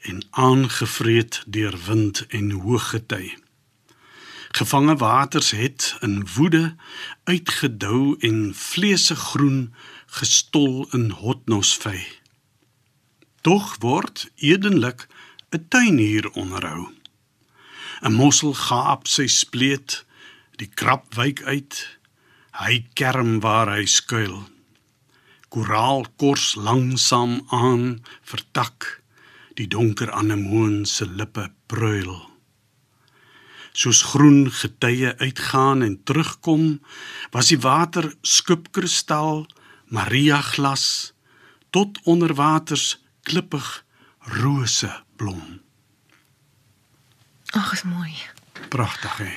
en 0.00 0.26
aangevreet 0.30 1.42
deur 1.46 1.78
wind 1.86 2.26
en 2.26 2.50
hoëgety. 2.50 3.32
Gevange 4.50 4.96
waters 4.96 5.50
het 5.50 5.96
in 6.00 6.26
woede 6.34 6.74
uitgedou 7.24 8.16
en 8.18 8.52
vleese 8.54 9.16
groen 9.16 9.74
gestol 10.14 10.86
in 10.94 11.10
hotnosvy. 11.10 11.98
Tog 13.42 13.76
word 13.82 14.28
edenlik 14.38 15.08
'n 15.52 15.66
tuin 15.68 15.98
hier 15.98 16.30
onderhou. 16.40 16.92
'n 18.02 18.14
Mossel 18.14 18.54
gaap 18.54 19.06
sy 19.06 19.26
spleet, 19.26 20.04
die 20.58 20.70
krab 20.78 21.14
wyk 21.18 21.42
uit. 21.42 21.74
Hy 22.62 22.86
kerm 22.94 23.40
waar 23.40 23.68
hy 23.76 23.84
skuil. 23.86 24.48
Koraal 25.48 26.06
kors 26.16 26.54
langsam 26.54 27.46
aan 27.50 28.04
vertak, 28.22 29.02
die 29.54 29.66
donker 29.66 30.10
anemoon 30.10 30.86
se 30.86 31.06
lippe 31.06 31.50
pruil 31.66 32.34
soos 33.74 34.02
groen 34.02 34.50
getye 34.54 35.16
uitgaan 35.18 35.82
en 35.82 35.96
terugkom, 36.06 36.78
was 37.34 37.50
die 37.50 37.58
water 37.58 38.06
skupkristal, 38.22 39.46
Maria 39.88 40.40
glas, 40.40 41.12
tot 41.70 42.00
onder 42.02 42.34
waters 42.34 43.02
klippig 43.22 43.84
rose 44.18 45.02
blom. 45.16 45.60
Ag, 47.46 47.72
is 47.72 47.82
mooi. 47.82 48.12
Pragtig 48.68 49.16
hè. 49.16 49.32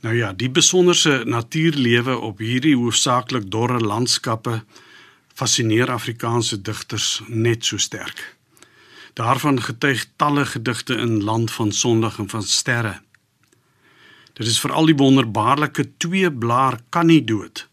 Nou 0.00 0.14
ja, 0.16 0.32
die 0.32 0.50
besonderse 0.50 1.22
natuurlewe 1.24 2.16
op 2.16 2.38
hierdie 2.38 2.76
hoofsaaklik 2.76 3.50
dorre 3.50 3.80
landskappe 3.80 4.62
fascineer 5.34 5.90
Afrikaanse 5.92 6.60
digters 6.60 7.22
net 7.28 7.64
so 7.64 7.76
sterk. 7.76 8.36
Daarvan 9.12 9.62
getuig 9.62 10.06
talle 10.16 10.46
gedigte 10.46 10.96
in 10.96 11.22
Land 11.22 11.50
van 11.50 11.72
Sondag 11.72 12.18
en 12.18 12.28
van 12.28 12.42
Sterre. 12.42 13.00
Dit 14.32 14.46
is 14.46 14.60
veral 14.60 14.88
die 14.88 14.96
wonderbaarlike 14.96 15.90
twee 15.96 16.32
blaar 16.32 16.80
kan 16.88 17.06
nie 17.06 17.24
dood 17.24 17.69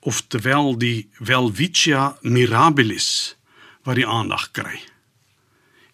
of 0.00 0.22
terwyl 0.32 0.76
die 0.78 1.10
Welwitschia 1.18 2.16
mirabilis 2.20 3.36
wat 3.84 4.00
die 4.00 4.06
aandag 4.06 4.50
kry. 4.56 4.80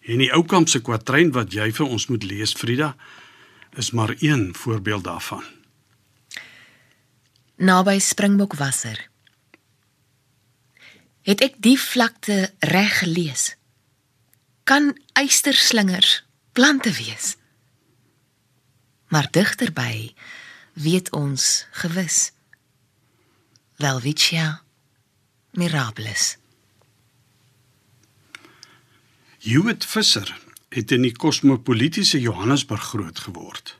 En 0.07 0.23
die 0.23 0.31
Oukampse 0.33 0.79
kwatryn 0.81 1.33
wat 1.35 1.53
jy 1.53 1.67
vir 1.75 1.87
ons 1.87 2.07
moet 2.07 2.23
lees 2.23 2.55
Frida 2.55 2.95
is 3.77 3.91
maar 3.91 4.15
een 4.19 4.55
voorbeeld 4.55 5.03
daarvan. 5.03 5.43
Naby 7.57 7.99
Springbokwasser. 7.99 9.09
Het 11.27 11.41
ek 11.43 11.55
die 11.59 11.77
vlakte 11.79 12.53
reg 12.59 12.99
gelees? 13.03 13.57
kan 14.67 14.97
eysterslingers 15.13 16.25
plante 16.51 16.91
wees. 16.91 17.35
Maar 19.07 19.27
digterby 19.31 20.13
weet 20.73 21.11
ons 21.11 21.65
gewis 21.71 22.31
Welwitschia 23.77 24.61
mirabilis. 25.51 26.37
Hewitt 29.37 29.85
Visser 29.85 30.31
het 30.73 30.91
in 30.91 31.05
die 31.05 31.13
kosmopolitiese 31.13 32.17
Johannesburg 32.19 32.81
groot 32.81 33.19
geword. 33.19 33.75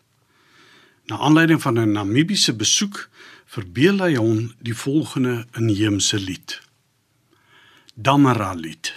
Na 1.09 1.17
aanleiding 1.17 1.61
van 1.61 1.79
'n 1.79 1.91
Namibiese 1.91 2.53
besoek 2.53 3.09
verbeel 3.45 3.97
hy 3.97 4.13
hom 4.15 4.53
die 4.59 4.75
volgende 4.75 5.47
inheemse 5.57 6.19
lied. 6.19 6.61
Damara 7.93 8.53
lied. 8.53 8.93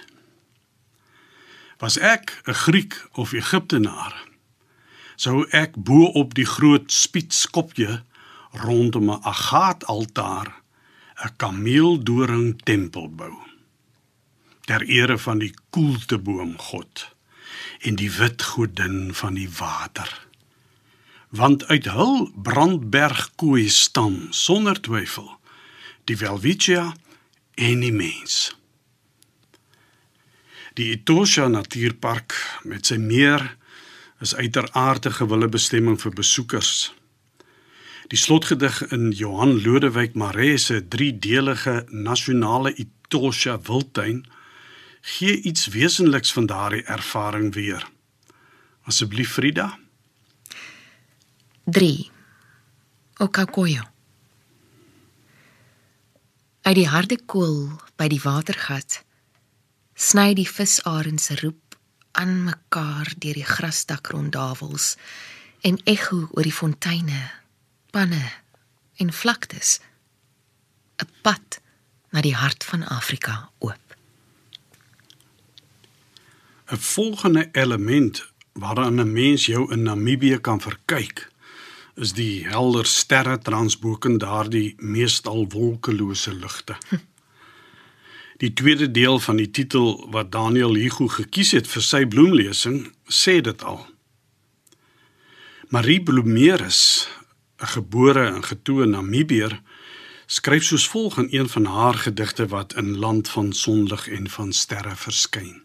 Was 1.78 1.96
ek 1.96 2.42
'n 2.44 2.54
Griek 2.54 3.08
of 3.12 3.32
Egiptenaar, 3.32 4.28
sou 5.16 5.48
ek 5.48 5.76
bo 5.76 6.04
op 6.04 6.34
die 6.34 6.46
groot 6.46 6.92
spietskopje 6.92 8.04
rondom 8.52 9.10
'n 9.10 9.22
agaataltaar 9.22 10.59
'n 11.24 11.36
kameeldoring 11.36 12.62
tempel 12.62 13.08
bou. 13.08 13.34
Ter 14.60 14.82
ere 14.82 15.18
van 15.18 15.38
die 15.38 15.54
koelteboom 15.70 16.58
God 16.58 17.08
en 17.80 17.94
die 17.94 18.10
wit 18.10 18.42
godin 18.42 19.14
van 19.14 19.34
die 19.34 19.50
water. 19.58 20.26
Want 21.28 21.64
uit 21.64 21.86
hul 21.86 22.30
brandberg 22.34 23.30
koei 23.36 23.68
stam 23.68 24.26
sonder 24.30 24.80
twyfel 24.80 25.40
die 26.04 26.16
Welwitschia 26.16 26.88
en 27.54 27.84
die 27.84 27.92
mens. 27.92 28.56
Die 30.74 30.90
Etosha 30.94 31.48
Natuurpark 31.48 32.34
met 32.64 32.90
sy 32.90 32.96
meer 32.96 33.44
is 34.20 34.34
uiteraard 34.34 35.06
'n 35.06 35.18
gewille 35.20 35.48
bestemming 35.48 36.00
vir 36.00 36.12
besoekers. 36.12 36.92
Die 38.10 38.18
slotgedig 38.18 38.80
in 38.90 39.12
Johan 39.14 39.62
Lodewyk 39.62 40.16
Maree 40.18 40.56
se 40.58 40.88
driedelige 40.88 41.84
nasionale 41.88 42.72
Etosha 42.74 43.54
wildtuin 43.62 44.24
gee 45.00 45.40
iets 45.46 45.66
wesenliks 45.66 46.32
van 46.32 46.46
daardie 46.46 46.82
ervaring 46.82 47.54
weer. 47.54 47.86
Asseblief 48.82 49.32
Frida. 49.32 49.78
3. 51.64 52.10
Okakoyo. 53.16 53.82
Uit 56.62 56.74
die 56.74 56.88
harde 56.88 57.18
koel 57.26 57.70
by 57.94 58.10
die 58.10 58.22
watergat 58.26 59.04
sny 59.94 60.32
die 60.34 60.48
visarend 60.48 61.22
se 61.22 61.38
roep 61.44 61.78
aan 62.18 62.40
mekaar 62.48 63.14
deur 63.22 63.38
die 63.38 63.46
grasdak 63.46 64.10
rondavels 64.10 64.96
en 65.62 65.78
ekho 65.84 66.24
oor 66.32 66.42
die 66.42 66.54
fonteine, 66.54 67.28
panne 67.90 68.32
en 68.96 69.12
vlaktes 69.12 69.80
'n 71.02 71.08
pad 71.22 71.60
na 72.10 72.20
die 72.20 72.34
hart 72.34 72.64
van 72.64 72.86
Afrika 72.86 73.50
oop. 73.58 73.86
'n 76.70 76.76
Volgende 76.76 77.48
element 77.52 78.32
waaraan 78.52 79.00
'n 79.00 79.12
mens 79.12 79.46
jou 79.46 79.72
in 79.72 79.82
Namibië 79.82 80.38
kan 80.40 80.60
verkyk, 80.60 81.28
is 81.94 82.12
die 82.12 82.48
helder 82.48 82.86
sterre 82.86 83.38
transboken 83.38 84.18
daardie 84.18 84.74
meestal 84.78 85.48
wolkelose 85.48 86.34
lugte. 86.34 86.76
Hm. 86.88 86.96
Die 88.36 88.52
tweede 88.52 88.90
deel 88.90 89.18
van 89.18 89.36
die 89.36 89.50
titel 89.50 90.08
wat 90.10 90.32
Daniel 90.32 90.74
Hugo 90.74 91.08
gekies 91.08 91.50
het 91.50 91.68
vir 91.68 91.82
sy 91.82 92.06
bloemlesing, 92.06 92.92
sê 93.04 93.40
dit 93.40 93.62
al. 93.62 93.82
Marie 95.68 96.02
Bloemeris, 96.02 97.08
'n 97.60 97.66
gebore 97.66 98.26
en 98.26 98.44
getoe 98.44 98.86
Namibier, 98.86 99.62
skryf 100.26 100.64
soos 100.64 100.88
volg 100.88 101.18
in 101.18 101.28
een 101.30 101.48
van 101.48 101.64
haar 101.64 101.94
gedigte 101.94 102.46
wat 102.46 102.74
in 102.74 102.98
Land 102.98 103.28
van 103.28 103.52
sonlig 103.52 104.08
en 104.08 104.30
van 104.30 104.52
sterre 104.52 104.96
verskyn. 104.96 105.62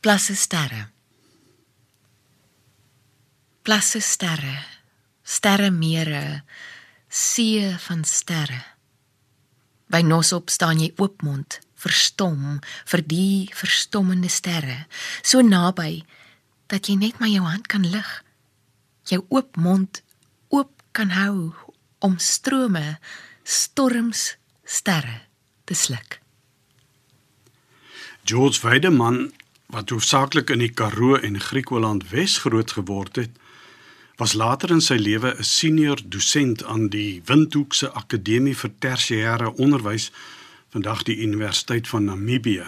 Plasse 0.00 0.36
sterre. 0.36 0.88
Plasse 3.62 4.00
sterre. 4.00 4.64
Sterre 5.22 5.70
mere, 5.70 6.42
see 7.08 7.76
van 7.78 8.04
sterre. 8.04 8.62
By 9.86 10.00
Nosop 10.00 10.48
staan 10.48 10.80
jy 10.80 10.92
oopmond, 10.96 11.58
verstom 11.76 12.62
vir 12.88 13.02
die 13.04 13.50
verstommende 13.52 14.30
sterre, 14.32 14.86
so 15.20 15.44
naby 15.44 16.00
dat 16.72 16.88
jy 16.88 16.96
net 16.96 17.20
maar 17.20 17.28
jou 17.28 17.44
hand 17.44 17.68
kan 17.68 17.84
lig. 17.84 18.08
Jou 19.08 19.24
oop 19.28 19.56
mond 19.56 20.02
oop 20.48 20.82
kan 20.92 21.10
hou 21.16 21.52
om 22.04 22.18
strome, 22.18 22.98
storms, 23.42 24.36
sterre 24.64 25.20
te 25.64 25.74
sluk. 25.74 26.20
George 28.28 28.60
Weideman, 28.60 29.30
wat 29.72 29.90
hoofsaaklik 29.90 30.50
in 30.52 30.60
die 30.60 30.72
Karoo 30.72 31.16
en 31.16 31.40
Griekeland 31.40 32.10
Wes 32.12 32.38
groot 32.44 32.72
geword 32.76 33.16
het, 33.16 33.30
was 34.18 34.34
later 34.34 34.74
in 34.74 34.82
sy 34.84 34.98
lewe 34.98 35.30
'n 35.38 35.44
senior 35.44 36.00
dosent 36.04 36.64
aan 36.64 36.88
die 36.88 37.22
Windhoekse 37.24 37.92
Akademie 37.92 38.56
vir 38.56 38.70
Tersiêre 38.78 39.54
Onderwys 39.56 40.10
vandag 40.68 41.02
die 41.02 41.16
Universiteit 41.22 41.88
van 41.88 42.04
Namibië. 42.04 42.66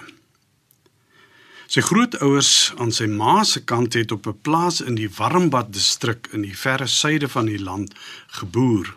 Sy 1.71 1.85
grootouers 1.87 2.73
aan 2.83 2.91
sy 2.91 3.07
ma 3.07 3.45
se 3.47 3.61
kant 3.63 3.95
het 3.95 4.11
op 4.11 4.27
'n 4.27 4.41
plaas 4.43 4.81
in 4.81 4.97
die 4.99 5.11
Warmbad 5.19 5.73
distrik 5.73 6.27
in 6.33 6.43
die 6.43 6.57
verre 6.57 6.87
suide 6.87 7.29
van 7.29 7.47
die 7.47 7.63
land 7.63 7.95
geboer. 8.27 8.97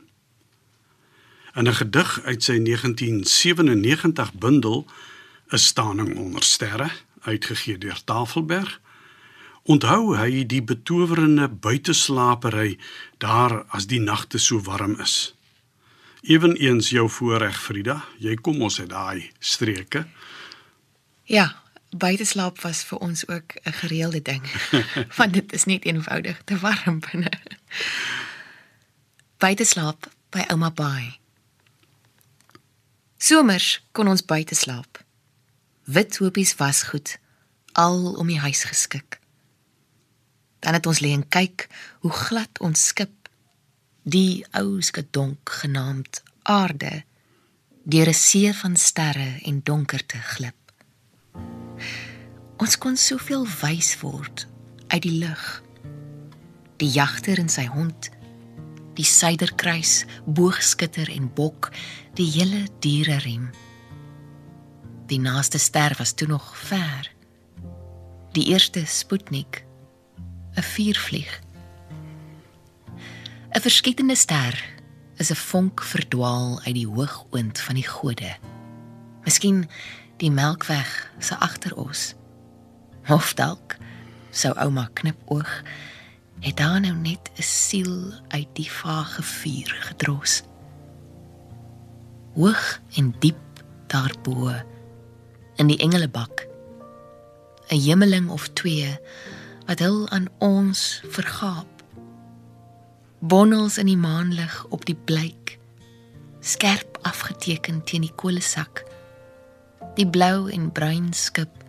In 1.56 1.68
'n 1.68 1.74
gedig 1.74 2.22
uit 2.24 2.44
sy 2.44 2.58
1997 2.58 4.34
bundel 4.34 4.88
'n 5.52 5.58
staning 5.58 6.18
onder 6.18 6.44
sterre, 6.44 6.90
uitgegee 7.22 7.78
deur 7.78 8.04
Tafelberg, 8.04 8.80
onthou 9.64 10.18
hy 10.18 10.46
die 10.46 10.64
betowerende 10.64 11.48
buiteslaapery 11.48 12.78
daar 13.18 13.66
as 13.68 13.86
die 13.88 14.00
nagte 14.00 14.38
so 14.38 14.62
warm 14.62 15.00
is. 15.00 15.36
Eweneens 16.22 16.90
jou 16.90 17.10
voorreg 17.10 17.62
Frida, 17.62 18.06
jy 18.18 18.36
kom 18.36 18.62
ons 18.62 18.80
uit 18.80 18.90
daai 18.90 19.32
streke. 19.40 20.08
Ja, 21.24 21.63
buiteslaap 21.98 22.62
was 22.62 22.84
vir 22.84 22.98
ons 22.98 23.28
ook 23.28 23.54
'n 23.64 23.72
gereelde 23.72 24.22
ding. 24.22 24.44
Want 25.18 25.34
dit 25.34 25.54
is 25.54 25.64
net 25.64 25.86
eenvoudig 25.86 26.42
te 26.46 26.58
warm 26.58 27.00
binne. 27.00 27.32
Buiteslaap 29.38 30.12
by 30.30 30.44
ouma 30.48 30.72
Baai. 30.72 31.20
Somers 33.18 33.86
kon 33.92 34.08
ons 34.08 34.26
buite 34.26 34.56
slaap. 34.56 35.04
Wit 35.84 36.18
hopies 36.18 36.56
was 36.56 36.84
goed, 36.84 37.18
al 37.72 38.14
om 38.14 38.28
die 38.28 38.40
huis 38.40 38.64
geskik. 38.64 39.20
Dan 40.60 40.74
het 40.74 40.86
ons 40.86 41.00
lê 41.00 41.12
en 41.12 41.28
kyk 41.28 41.68
hoe 42.00 42.12
glad 42.12 42.60
ons 42.60 42.88
skip 42.88 43.30
die 44.04 44.46
ou 44.52 44.82
skedonk 44.82 45.50
genaamd 45.50 46.24
aarde 46.44 47.04
deur 47.84 48.08
'n 48.08 48.14
see 48.14 48.54
van 48.54 48.76
sterre 48.76 49.40
en 49.44 49.64
donkerte 49.64 50.18
glip. 50.18 50.63
Ons 52.58 52.78
kon 52.78 52.98
soveel 52.98 53.48
wys 53.62 53.96
word 54.02 54.48
uit 54.88 55.02
die 55.02 55.18
lug. 55.20 55.64
Die 56.78 56.90
jagter 56.90 57.40
en 57.42 57.50
sy 57.50 57.66
hond, 57.72 58.10
die 58.98 59.06
suiderkruis, 59.08 60.04
boogskutter 60.26 61.10
en 61.10 61.30
bok, 61.34 61.72
die 62.18 62.30
hele 62.36 62.68
diereriem. 62.84 63.50
Die 65.10 65.20
naaste 65.20 65.60
ster 65.60 65.96
was 65.98 66.14
toe 66.14 66.28
nog 66.28 66.54
ver. 66.58 67.10
Die 68.34 68.48
eerste 68.54 68.86
Sputnik, 68.86 69.66
'n 70.56 70.62
vuurvlieg. 70.62 71.42
'n 73.54 73.62
Verskietende 73.62 74.16
ster 74.16 74.56
is 75.18 75.30
'n 75.32 75.36
vonk 75.36 75.82
verdwaal 75.82 76.62
uit 76.66 76.76
die 76.76 76.88
hoogoond 76.88 77.60
van 77.60 77.76
die 77.76 77.88
gode. 77.88 78.36
Miskien 79.24 79.70
die 80.18 80.32
Melkweg 80.32 81.12
se 81.20 81.38
agter 81.40 81.76
ons. 81.76 82.14
Of 83.10 83.34
dalk 83.34 83.78
sou 84.32 84.54
ouma 84.58 84.90
knipoog 84.94 85.62
het 86.44 86.58
daar 86.58 86.80
nou 86.80 86.94
net 86.94 87.32
'n 87.38 87.42
siel 87.42 88.14
uit 88.28 88.48
die 88.54 88.72
vage 88.72 89.24
vuur 89.24 89.72
gedros. 89.80 90.44
Hoog 92.34 92.80
en 92.96 93.16
diep 93.20 93.64
daarbo 93.88 94.52
in 95.56 95.68
die 95.68 95.78
engelebak 95.78 96.48
'n 97.70 97.80
hemeling 97.80 98.30
of 98.30 98.48
twee 98.54 99.00
wat 99.66 99.80
hul 99.80 100.10
aan 100.10 100.28
ons 100.38 101.02
vergaap 101.08 101.84
bonnels 103.20 103.78
in 103.78 103.86
die 103.86 103.98
maanlig 103.98 104.66
op 104.70 104.86
die 104.86 104.98
blyk 105.06 105.60
skerp 106.40 106.98
afgeteken 107.02 107.84
teen 107.84 108.02
die 108.02 108.16
kolesak 108.16 108.84
die 109.96 110.08
blou 110.10 110.50
en 110.50 110.72
bruin 110.72 111.14
skip 111.14 111.64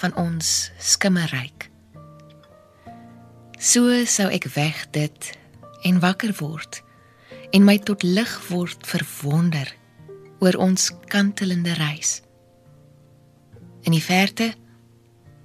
van 0.00 0.14
ons 0.20 0.70
skimmerryk. 0.78 1.70
So 3.58 4.04
sou 4.04 4.28
ek 4.28 4.48
weg 4.56 4.84
dit 4.92 5.30
en 5.84 6.00
wakker 6.02 6.34
word 6.40 6.82
en 7.54 7.64
my 7.64 7.78
tot 7.78 8.02
lig 8.02 8.32
word 8.50 8.84
verwonder 8.86 9.70
oor 10.42 10.58
ons 10.60 10.90
kantelende 11.08 11.72
reis. 11.78 12.18
In 13.84 13.94
die 13.94 14.02
verte 14.02 14.52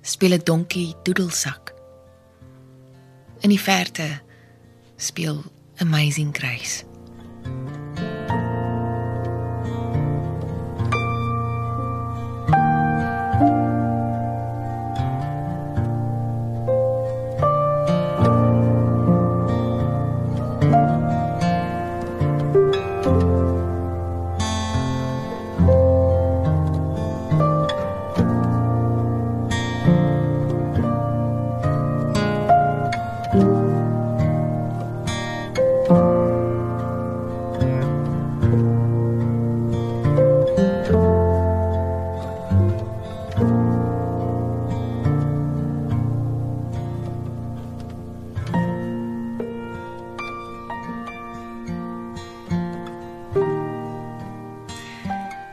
speel 0.01 0.34
'n 0.34 0.43
donkie 0.43 0.95
doedelsak. 1.03 1.73
In 3.41 3.49
die 3.49 3.62
verte 3.62 4.21
speel 4.97 5.43
Amazing 5.77 6.36
Grace. 6.36 6.84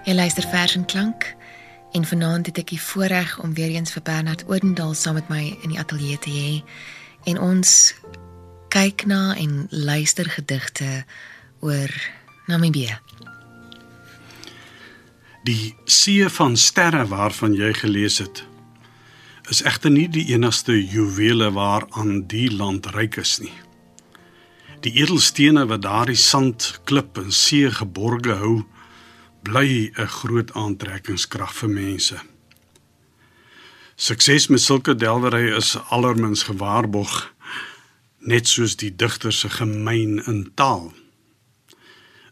Jy 0.06 0.14
luister 0.14 0.46
vers 0.46 0.76
en 0.76 0.84
klank 0.84 1.24
en 1.92 2.04
vanaand 2.06 2.46
het 2.46 2.60
ek 2.60 2.68
die 2.70 2.78
voorreg 2.78 3.32
om 3.42 3.56
weer 3.58 3.72
eens 3.74 3.90
vir 3.90 4.04
Bernard 4.06 4.44
Odendaal 4.46 4.92
saam 4.94 5.16
met 5.18 5.26
my 5.32 5.40
in 5.66 5.72
die 5.72 5.80
ateljee 5.82 6.18
te 6.22 6.30
hê 6.30 6.52
en 7.32 7.40
ons 7.42 7.72
kyk 8.70 9.02
na 9.10 9.34
en 9.34 9.64
luister 9.70 10.30
gedigte 10.30 11.02
oor 11.58 11.90
Namibië. 12.46 13.00
Die 15.42 15.74
see 15.90 16.30
van 16.36 16.54
sterre 16.54 17.02
waarvan 17.10 17.58
jy 17.58 17.72
gelees 17.74 18.20
het, 18.22 18.44
is 19.50 19.64
egter 19.66 19.90
nie 19.90 20.06
die 20.06 20.28
enigste 20.30 20.78
juwele 20.78 21.50
waaraan 21.58 22.28
die 22.30 22.46
land 22.54 22.86
ryk 22.94 23.18
is 23.26 23.40
nie. 23.42 23.54
Die 24.86 24.94
edelstene 25.02 25.66
wat 25.66 25.82
daardie 25.82 26.20
sand, 26.30 26.76
klip 26.86 27.18
en 27.18 27.34
see 27.34 27.74
geborge 27.74 28.38
hou, 28.38 28.62
bly 29.46 29.92
'n 29.94 30.08
groot 30.18 30.50
aantrekkingskrag 30.52 31.52
vir 31.54 31.70
mense. 31.70 32.18
Sukses 33.96 34.46
met 34.46 34.60
sulke 34.60 34.94
delwery 34.94 35.54
is 35.56 35.76
allermins 35.88 36.42
gewaarborg 36.42 37.32
net 38.18 38.48
soos 38.48 38.76
die 38.76 38.96
digter 38.96 39.32
se 39.32 39.48
gemeen 39.48 40.18
in 40.26 40.50
taal. 40.54 40.92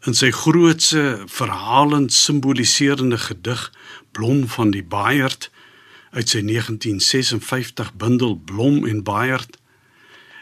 In 0.05 0.13
sy 0.13 0.31
grootse 0.31 1.23
verhalend 1.25 2.13
simboliserende 2.13 3.17
gedig 3.17 3.71
Blom 4.11 4.47
van 4.47 4.71
die 4.71 4.83
Baaierd 4.83 5.49
uit 6.11 6.29
sy 6.29 6.41
1956 6.43 7.93
bundel 7.95 8.35
Blom 8.35 8.85
en 8.85 9.03
Baaierd 9.03 9.57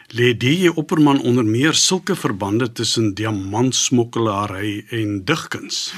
lê 0.09 0.33
die 0.37 0.73
opperman 0.73 1.21
onder 1.21 1.45
meer 1.45 1.73
sulke 1.73 2.15
verbande 2.15 2.71
tussen 2.71 3.13
diamantsmokkelary 3.13 4.85
en 4.89 5.21
digkuns 5.25 5.93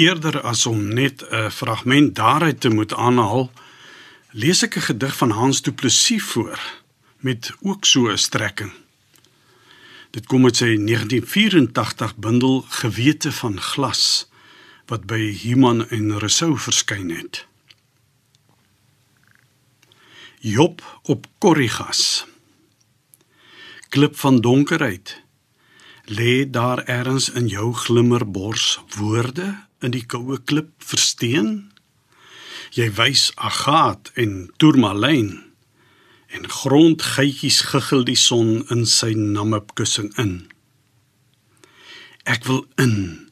eerder 0.00 0.40
as 0.40 0.66
om 0.66 0.80
net 0.88 1.24
'n 1.28 1.50
fragment 1.50 2.14
daaruit 2.14 2.60
te 2.60 2.68
moet 2.68 2.94
aanhaal, 2.94 3.52
lees 4.30 4.62
ek 4.62 4.76
'n 4.76 4.86
gedig 4.88 5.16
van 5.16 5.30
Hans 5.30 5.62
Du 5.62 5.72
Plessis 5.72 6.22
voor 6.22 6.60
met 7.16 7.52
ook 7.60 7.84
so 7.84 8.08
'n 8.08 8.18
strekking. 8.18 8.72
Dit 10.10 10.26
kom 10.26 10.44
uit 10.44 10.56
sy 10.56 10.76
1984 10.76 12.16
bundel 12.16 12.64
Gewete 12.68 13.32
van 13.32 13.60
glas 13.60 14.28
wat 14.86 15.06
by 15.06 15.38
Human 15.42 15.88
en 15.88 16.18
Rousseau 16.18 16.58
verskyn 16.58 17.10
het. 17.10 17.46
Job 20.40 21.00
op 21.02 21.26
Korrigas. 21.38 22.26
Klip 23.88 24.18
van 24.18 24.40
donkerheid. 24.40 25.22
Lê 26.04 26.50
daar 26.50 26.84
ergens 26.84 27.30
in 27.30 27.46
jou 27.46 27.74
glimmerbors 27.74 28.80
woorde 28.96 29.68
in 29.82 29.94
die 29.94 30.04
koue 30.06 30.38
klip 30.44 30.72
versteen? 30.78 31.70
Jy 32.76 32.90
wys 32.98 33.30
agaat 33.36 34.12
en 34.14 34.50
tourmalyn 34.62 35.32
en 36.30 36.46
grondgeitjies 36.46 37.60
giggel 37.72 38.04
die 38.06 38.18
son 38.18 38.60
in 38.70 38.84
sy 38.86 39.10
namepkussing 39.18 40.12
in. 40.22 40.34
Ek 42.22 42.46
wil 42.46 42.62
in 42.78 43.26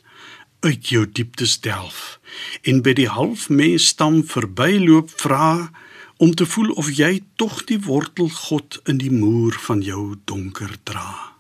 uit 0.67 0.91
jou 0.91 1.05
dieptes 1.07 1.61
delf 1.63 2.19
en 2.67 2.83
by 2.83 2.97
die 2.99 3.11
halfmens 3.13 3.93
stam 3.93 4.25
verbyloop 4.27 5.13
vra 5.23 5.71
om 6.19 6.35
te 6.35 6.47
voel 6.51 6.73
of 6.83 6.91
jy 6.99 7.21
tog 7.39 7.63
die 7.71 7.79
wortel 7.87 8.31
God 8.35 8.81
in 8.91 8.99
die 8.99 9.13
muur 9.15 9.55
van 9.69 9.85
jou 9.87 10.17
donker 10.27 10.75
dra. 10.83 11.39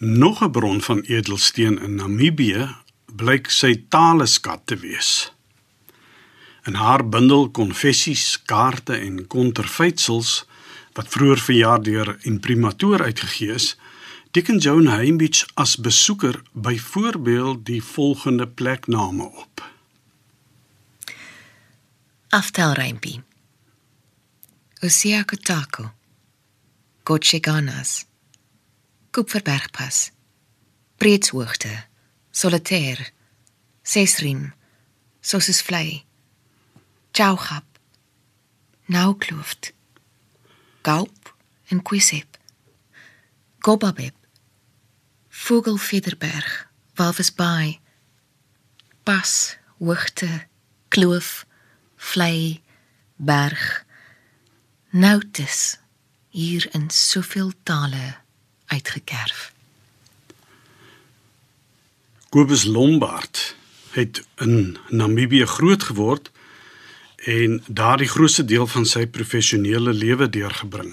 Nog 0.00 0.40
'n 0.42 0.50
bron 0.50 0.80
van 0.80 1.00
edelsteen 1.00 1.76
in 1.78 1.94
Namibië 1.94 2.68
blyk 3.16 3.50
sy 3.50 3.74
taleskat 3.88 4.66
te 4.66 4.76
wees. 4.76 5.30
In 6.68 6.74
haar 6.74 7.08
bundel 7.08 7.48
konfessies, 7.50 8.36
kaarte 8.44 8.98
en 8.98 9.26
konterfeitsels 9.26 10.44
wat 10.98 11.08
vroeër 11.08 11.40
verjaar 11.40 11.82
deur 11.82 12.18
Imprimatur 12.28 13.02
uitgegee 13.02 13.54
is, 13.54 13.76
teken 14.30 14.58
Joan 14.58 14.86
Heinbich 14.86 15.46
as 15.54 15.76
besoeker 15.76 16.42
byvoorbeeld 16.52 17.64
die 17.66 17.82
volgende 17.82 18.46
plekname 18.48 19.24
op. 19.24 19.64
Aftel 22.28 22.72
Reimpie. 22.72 23.22
Osia 24.80 25.22
Kotako. 25.22 25.90
Gotcheganas. 27.04 28.04
Kupferbergpas. 29.10 30.10
Breedshoogte. 30.96 31.89
Solitaire. 32.30 33.10
Sesrim. 33.82 34.52
Sosis 35.20 35.62
vlei. 35.62 36.04
Chauchap. 37.12 37.64
Naukluft. 38.86 39.72
Gaup 40.82 41.34
en 41.68 41.82
Quisep. 41.82 42.38
Gobabeb. 43.58 44.14
Vogelvederberg. 45.28 46.68
Walvisbaai. 46.94 47.80
Pas, 49.02 49.56
hoogte, 49.78 50.46
kloof, 50.88 51.46
vlei, 51.96 52.62
berg. 53.16 53.84
Noutis 54.90 55.78
hier 56.28 56.68
in 56.74 56.90
soveel 56.90 57.52
tale 57.62 58.16
uitgekerf. 58.66 59.52
Kobus 62.30 62.64
Lombard 62.64 63.56
het 63.90 64.26
in 64.36 64.76
Namibië 64.88 65.46
groot 65.46 65.82
geword 65.82 66.30
en 67.16 67.62
daardie 67.66 68.08
grootste 68.08 68.44
deel 68.44 68.66
van 68.70 68.84
sy 68.86 69.02
professionele 69.06 69.90
lewe 69.92 70.28
deurgebring. 70.30 70.92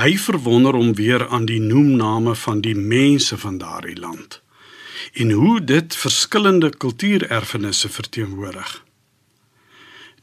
Hy 0.00 0.16
verwonder 0.16 0.78
hom 0.80 0.94
weer 0.96 1.26
aan 1.28 1.44
die 1.44 1.60
noemname 1.60 2.32
van 2.40 2.62
die 2.64 2.74
mense 2.74 3.36
van 3.36 3.58
daardie 3.60 3.98
land 4.00 4.40
en 5.12 5.30
hoe 5.36 5.60
dit 5.64 5.96
verskillende 5.96 6.70
kultuurerfenisse 6.76 7.88
verteenwoordig. 7.92 8.84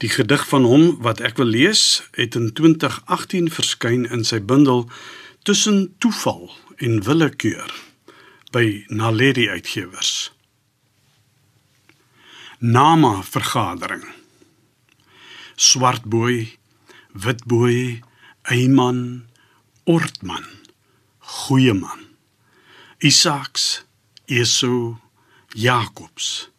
Die 0.01 0.09
gedig 0.09 0.47
van 0.49 0.65
hom 0.65 0.95
wat 1.05 1.21
ek 1.21 1.37
wil 1.37 1.53
lees, 1.53 2.01
het 2.17 2.33
in 2.33 2.49
2018 2.57 3.53
verskyn 3.53 4.09
in 4.09 4.25
sy 4.25 4.41
bundel 4.41 4.87
Tussen 5.45 5.93
toeval 6.01 6.49
en 6.81 7.03
willekeur 7.03 7.86
by 8.51 8.85
Naledi 8.87 9.49
Uitgewers. 9.49 10.31
Nama 12.59 13.23
vergadering. 13.23 14.05
Swartbooi, 15.55 16.57
witbooi, 17.11 18.01
Eyman, 18.43 19.29
Ortman, 19.83 20.45
Goeieman. 21.19 22.05
Isaacs, 22.97 23.85
Esau, 24.25 24.97
Jakobs 25.53 26.49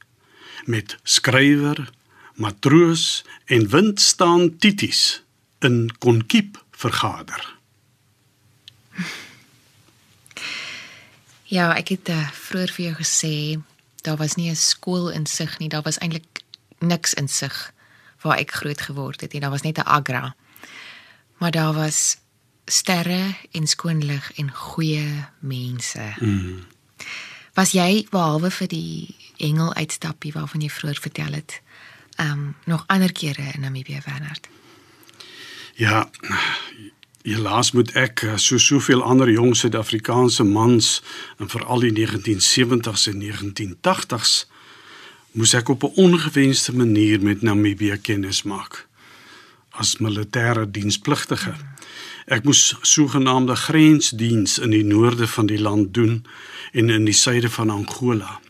met 0.68 0.98
skrywer, 1.02 1.90
matroos 2.34 3.24
en 3.44 3.68
wind 3.68 4.00
staan 4.00 4.56
tities 4.58 5.22
in 5.58 5.90
konkiep 5.98 6.64
vergader. 6.70 7.57
Ja, 11.48 11.72
ek 11.76 11.88
het 11.88 12.08
uh, 12.12 12.28
vroeër 12.36 12.72
vir 12.76 12.84
jou 12.84 12.94
gesê 12.98 13.34
daar 14.04 14.16
was 14.16 14.34
nie 14.36 14.50
'n 14.50 14.56
skool 14.56 15.08
in 15.10 15.26
sig 15.26 15.58
nie, 15.58 15.68
daar 15.68 15.82
was 15.82 15.98
eintlik 15.98 16.42
niks 16.78 17.14
in 17.14 17.28
sig 17.28 17.72
waar 18.20 18.38
ek 18.38 18.52
groot 18.52 18.80
geword 18.80 19.20
het 19.20 19.32
nie. 19.32 19.40
Daar 19.40 19.50
was 19.50 19.62
net 19.62 19.78
'n 19.78 19.88
agra. 19.88 20.36
Maar 21.38 21.50
daar 21.50 21.72
was 21.72 22.16
sterre 22.64 23.34
en 23.50 23.66
skoon 23.66 24.04
lig 24.04 24.32
en 24.32 24.50
goeie 24.50 25.24
mense. 25.38 26.14
Mm. 26.20 26.66
Was 27.54 27.70
jy 27.70 28.06
behalwe 28.10 28.50
vir 28.50 28.68
die 28.68 29.16
engel 29.36 29.74
uitstappie 29.74 30.32
waarvan 30.32 30.60
jy 30.60 30.70
vroeër 30.70 31.00
vertel 31.00 31.32
het, 31.32 31.60
ehm 32.16 32.30
um, 32.30 32.56
nog 32.64 32.84
ander 32.86 33.12
kere 33.12 33.52
in 33.54 33.60
Namibië 33.60 34.00
Wernard? 34.04 34.48
Ja, 35.74 36.10
helaas 37.22 37.72
moet 37.72 37.92
ek 37.98 38.22
eh, 38.22 38.36
so 38.36 38.58
soveel 38.58 39.02
ander 39.02 39.30
jong 39.30 39.56
Suid-Afrikaanse 39.56 40.44
mans 40.44 41.02
en 41.38 41.48
veral 41.48 41.80
die 41.80 41.92
1970s 41.92 43.08
en 43.10 43.22
1980s 43.22 44.46
moes 45.32 45.54
ek 45.54 45.68
op 45.68 45.82
'n 45.82 45.94
ongewenste 45.94 46.74
manier 46.76 47.22
met 47.22 47.42
Namibië 47.42 47.98
kennis 48.02 48.42
maak 48.42 48.86
as 49.78 49.98
militêre 50.02 50.70
dienspligtige. 50.70 51.54
Ek 52.26 52.44
moes 52.44 52.74
sogenaamde 52.82 53.54
grensdiens 53.56 54.58
in 54.58 54.70
die 54.70 54.84
noorde 54.84 55.26
van 55.26 55.46
die 55.46 55.60
land 55.60 55.94
doen 55.94 56.24
en 56.72 56.90
in 56.90 57.04
die 57.04 57.14
suide 57.14 57.50
van 57.50 57.70
Angola. 57.70 58.40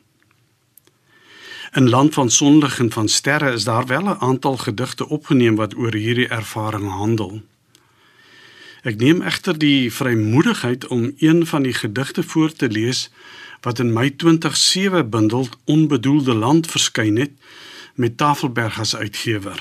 In 1.76 1.88
land 1.88 2.14
van 2.14 2.30
sonlig 2.30 2.78
en 2.78 2.90
van 2.92 3.08
sterre 3.08 3.52
is 3.52 3.64
daar 3.64 3.86
wel 3.86 4.08
'n 4.08 4.20
aantal 4.20 4.56
gedigte 4.56 5.08
opgeneem 5.08 5.56
wat 5.56 5.76
oor 5.76 5.94
hierdie 5.94 6.28
ervaring 6.28 6.90
handel. 6.90 7.42
Ek 8.88 8.96
neem 8.96 9.18
egter 9.20 9.58
die 9.60 9.92
vrymoedigheid 9.92 10.86
om 10.86 11.10
een 11.20 11.42
van 11.46 11.66
die 11.66 11.74
gedigte 11.76 12.22
voor 12.22 12.52
te 12.52 12.70
lees 12.72 13.10
wat 13.60 13.82
in 13.84 13.90
my 13.92 14.06
2007 14.10 15.10
bundel 15.10 15.48
Onbedoelde 15.64 16.34
land 16.34 16.70
verskyn 16.70 17.18
het 17.20 17.34
met 17.94 18.16
Tafelberg 18.16 18.78
as 18.80 18.96
uitgewer. 18.96 19.60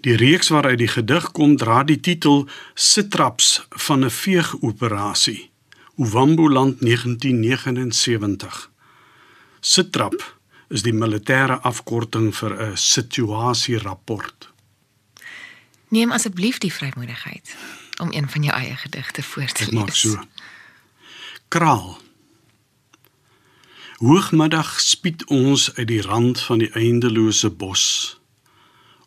Die 0.00 0.16
reeks 0.16 0.48
waaruit 0.48 0.78
die 0.78 0.90
gedig 0.90 1.30
kom 1.30 1.54
dra 1.56 1.84
die 1.84 2.00
titel 2.00 2.48
Sitraps 2.74 3.66
van 3.68 4.04
'n 4.04 4.10
veegoperasie. 4.10 5.50
Uwambo 5.96 6.50
land 6.50 6.80
1979. 6.80 8.70
Sitrap 9.60 10.36
is 10.68 10.82
die 10.82 10.94
militêre 10.94 11.60
afkorting 11.62 12.34
vir 12.36 12.52
'n 12.62 12.76
situasierapport. 12.76 14.57
Neem 15.88 16.12
asseblief 16.12 16.58
die 16.58 16.72
vrymoedigheid 16.72 17.56
om 18.02 18.12
een 18.12 18.28
van 18.28 18.42
jou 18.42 18.54
eie 18.54 18.76
gedigte 18.76 19.22
voor 19.22 19.46
te 19.46 19.64
Ek 19.64 19.70
lees. 19.70 19.80
maak 19.80 19.94
so. 19.94 20.20
Kraal. 21.48 21.98
Hoogmiddag 23.98 24.80
spied 24.80 25.24
ons 25.26 25.74
uit 25.74 25.88
die 25.88 26.02
rand 26.02 26.40
van 26.40 26.58
die 26.58 26.70
eindelose 26.70 27.50
bos. 27.50 28.20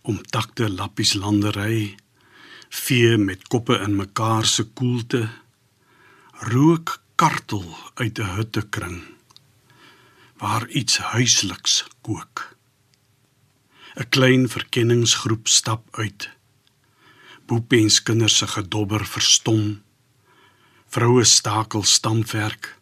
Omtakte 0.01 0.69
lappies 0.69 1.13
landery, 1.13 1.95
vee 2.69 3.17
met 3.17 3.47
koppe 3.47 3.77
in 3.85 3.95
mekaar 3.95 4.45
se 4.45 4.63
koelte, 4.63 5.29
rook 6.31 7.01
kartel 7.15 7.77
uit 7.93 8.19
'n 8.19 8.33
huttekring 8.35 9.03
waar 10.41 10.67
iets 10.67 10.97
huisliks 10.97 11.85
kook. 12.01 12.57
'n 13.95 14.09
Klein 14.09 14.49
verkenningsgroep 14.49 15.47
stap 15.47 15.87
uit. 15.91 16.29
Boepens 17.51 17.97
kinders 18.07 18.37
se 18.37 18.47
gedobber 18.47 19.03
verstom. 19.05 19.81
Vroue 20.87 21.23
stakel 21.27 21.83
stampwerk. 21.83 22.77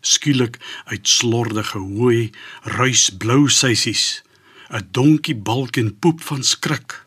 Skielik 0.00 0.56
uit 0.84 1.08
slordige 1.08 1.78
hooi 1.78 2.30
ruis 2.78 3.10
blou 3.10 3.48
seisies, 3.48 4.22
'n 4.72 4.88
donkie 4.96 5.36
balk 5.36 5.76
en 5.76 5.98
poep 5.98 6.22
van 6.22 6.42
skrik. 6.42 7.06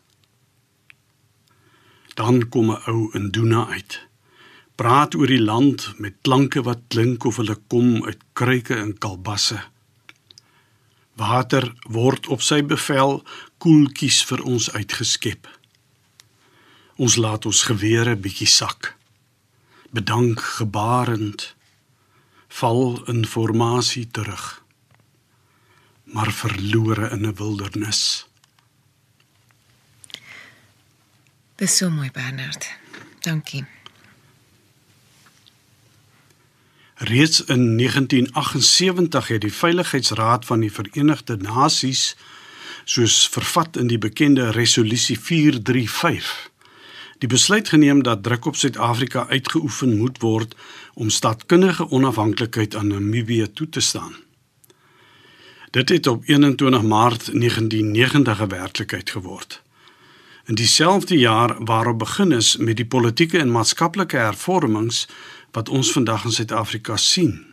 Dan 2.14 2.48
kom 2.48 2.70
'n 2.70 2.82
ou 2.86 3.10
in 3.12 3.30
Doena 3.30 3.66
uit. 3.66 4.06
Praat 4.74 5.14
oor 5.14 5.26
die 5.26 5.42
land 5.42 5.98
met 5.98 6.14
klanke 6.22 6.62
wat 6.62 6.80
klink 6.88 7.24
of 7.24 7.36
hulle 7.36 7.58
kom 7.66 8.04
uit 8.04 8.22
kruike 8.32 8.74
en 8.74 8.98
kalbasse. 8.98 9.60
Water 11.16 11.74
word 11.82 12.26
op 12.26 12.40
sy 12.42 12.62
bevel 12.62 13.24
koeltjies 13.58 14.24
vir 14.24 14.42
ons 14.42 14.70
uitgeskep. 14.70 15.63
Ons 16.96 17.16
laat 17.16 17.46
ons 17.46 17.62
gewere 17.66 18.14
bietjie 18.16 18.46
sak. 18.46 18.94
Bedank 19.90 20.40
gebarend 20.40 21.54
val 22.54 23.02
in 23.10 23.26
formasie 23.26 24.06
terug. 24.10 24.62
Maar 26.04 26.32
verlore 26.32 27.10
in 27.10 27.26
'n 27.26 27.34
wildernis. 27.34 28.26
Dis 31.56 31.76
so 31.76 31.90
mooi 31.90 32.10
Bernard. 32.10 32.70
Dankie. 33.20 33.64
Reeds 36.94 37.44
in 37.44 37.76
1978 37.76 39.28
het 39.28 39.40
die 39.40 39.52
Veiligheidsraad 39.52 40.44
van 40.44 40.60
die 40.60 40.72
Verenigde 40.72 41.36
Nasies 41.36 42.16
soos 42.84 43.28
vervat 43.28 43.76
in 43.76 43.86
die 43.86 43.98
bekende 43.98 44.50
resolusie 44.50 45.20
435 45.20 46.53
die 47.24 47.32
besluit 47.32 47.68
geneem 47.72 48.02
dat 48.04 48.22
druk 48.22 48.44
op 48.44 48.56
Suid-Afrika 48.56 49.26
uitgeoefen 49.28 49.96
moet 49.96 50.18
word 50.20 50.54
om 50.94 51.10
staatkundige 51.10 51.86
onafhanklikheid 51.90 52.76
aan 52.76 52.90
Namibië 52.92 53.46
toe 53.52 53.68
te 53.68 53.80
staan. 53.80 54.12
Dit 55.70 55.88
het 55.88 56.06
op 56.06 56.22
21 56.28 56.82
Maart 56.82 57.30
1990 57.32 58.40
'n 58.40 58.48
werklikheid 58.48 59.10
geword. 59.10 59.62
In 60.44 60.54
dieselfde 60.54 61.18
jaar 61.18 61.64
waarop 61.64 61.98
begin 61.98 62.32
is 62.32 62.56
met 62.56 62.76
die 62.76 62.86
politieke 62.86 63.38
en 63.38 63.50
maatskaplike 63.50 64.16
hervormings 64.16 65.08
wat 65.50 65.68
ons 65.68 65.92
vandag 65.92 66.24
in 66.24 66.32
Suid-Afrika 66.32 66.96
sien. 66.96 67.46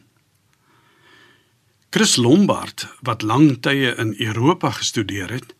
Chris 1.90 2.16
Lombard, 2.16 2.88
wat 3.02 3.22
lang 3.22 3.62
tye 3.62 3.96
in 3.96 4.16
Europa 4.18 4.72
gestudeer 4.72 5.32
het, 5.32 5.56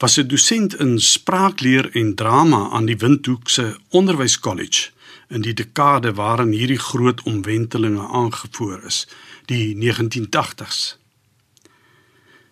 was 0.00 0.16
'n 0.16 0.26
dosent 0.26 0.74
in 0.76 1.00
spraakleer 1.00 1.90
en 1.94 2.14
drama 2.14 2.68
aan 2.70 2.84
die 2.84 2.96
Windhoek 2.96 3.48
se 3.48 3.76
Onderwyskollege 3.88 4.90
in 5.28 5.40
die 5.40 5.54
dekade 5.54 6.14
waarin 6.14 6.52
hierdie 6.52 6.78
groot 6.78 7.22
omwentelinge 7.22 8.08
aangevoer 8.08 8.84
is, 8.84 9.08
die 9.44 9.76
1980s. 9.76 10.96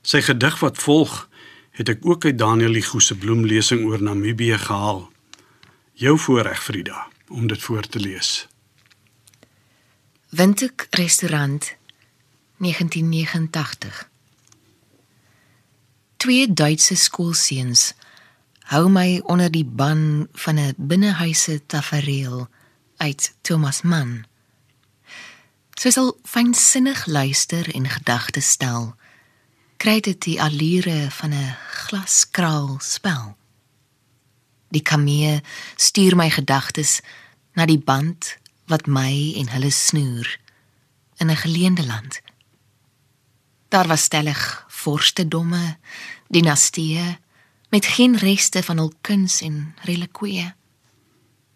Sy 0.03 0.21
gedig 0.21 0.59
wat 0.59 0.79
volg, 0.79 1.29
het 1.71 1.89
ek 1.89 1.99
ook 2.03 2.25
uit 2.25 2.39
Daniel 2.39 2.71
Ligo 2.71 2.99
se 2.99 3.17
bloemlesing 3.17 3.85
oor 3.87 4.03
Namibië 4.03 4.59
gehaal. 4.59 5.11
Jou 5.93 6.19
voorreg 6.19 6.63
Frida 6.63 7.07
om 7.29 7.47
dit 7.47 7.63
voor 7.63 7.89
te 7.89 8.01
lees. 8.01 8.47
Windhoek 10.29 10.87
restaurant 10.91 11.77
1989 12.57 14.09
Twee 16.19 16.53
Duitse 16.53 16.97
skoolseuns 16.99 17.93
hou 18.73 18.89
my 18.91 19.21
onder 19.31 19.53
die 19.55 19.65
ban 19.65 20.27
van 20.33 20.59
'n 20.59 20.75
binnehuise 20.77 21.67
tafereel 21.67 22.49
uit 22.97 23.35
Thomas 23.41 23.83
Mann. 23.83 24.27
Sy 25.79 25.91
sal 25.91 26.19
fynsinnig 26.25 27.07
luister 27.07 27.75
en 27.75 27.87
gedagtes 27.89 28.51
stel. 28.51 28.97
Kry 29.77 30.01
dit 30.01 30.23
die 30.23 30.43
allure 30.43 31.07
van 31.11 31.31
'n 31.31 31.57
glaskraal 31.71 32.81
spel. 32.81 33.37
Die 34.69 34.83
kamee 34.83 35.41
stuur 35.77 36.17
my 36.17 36.31
gedagtes 36.31 37.01
na 37.53 37.67
die 37.67 37.79
band 37.79 38.39
wat 38.67 38.87
my 38.87 39.35
en 39.37 39.49
hulle 39.49 39.71
snoer 39.71 40.39
in 41.17 41.31
'n 41.31 41.37
geleende 41.37 41.87
land. 41.87 42.21
Daar 43.69 43.87
was 43.87 44.03
stellig 44.03 44.67
vorstedomme, 44.89 45.77
dinastieë 46.33 47.19
met 47.69 47.87
geen 47.97 48.17
reste 48.17 48.63
van 48.65 48.81
hul 48.81 48.93
kuns 49.05 49.43
en 49.45 49.75
relikwieë. 49.85 50.55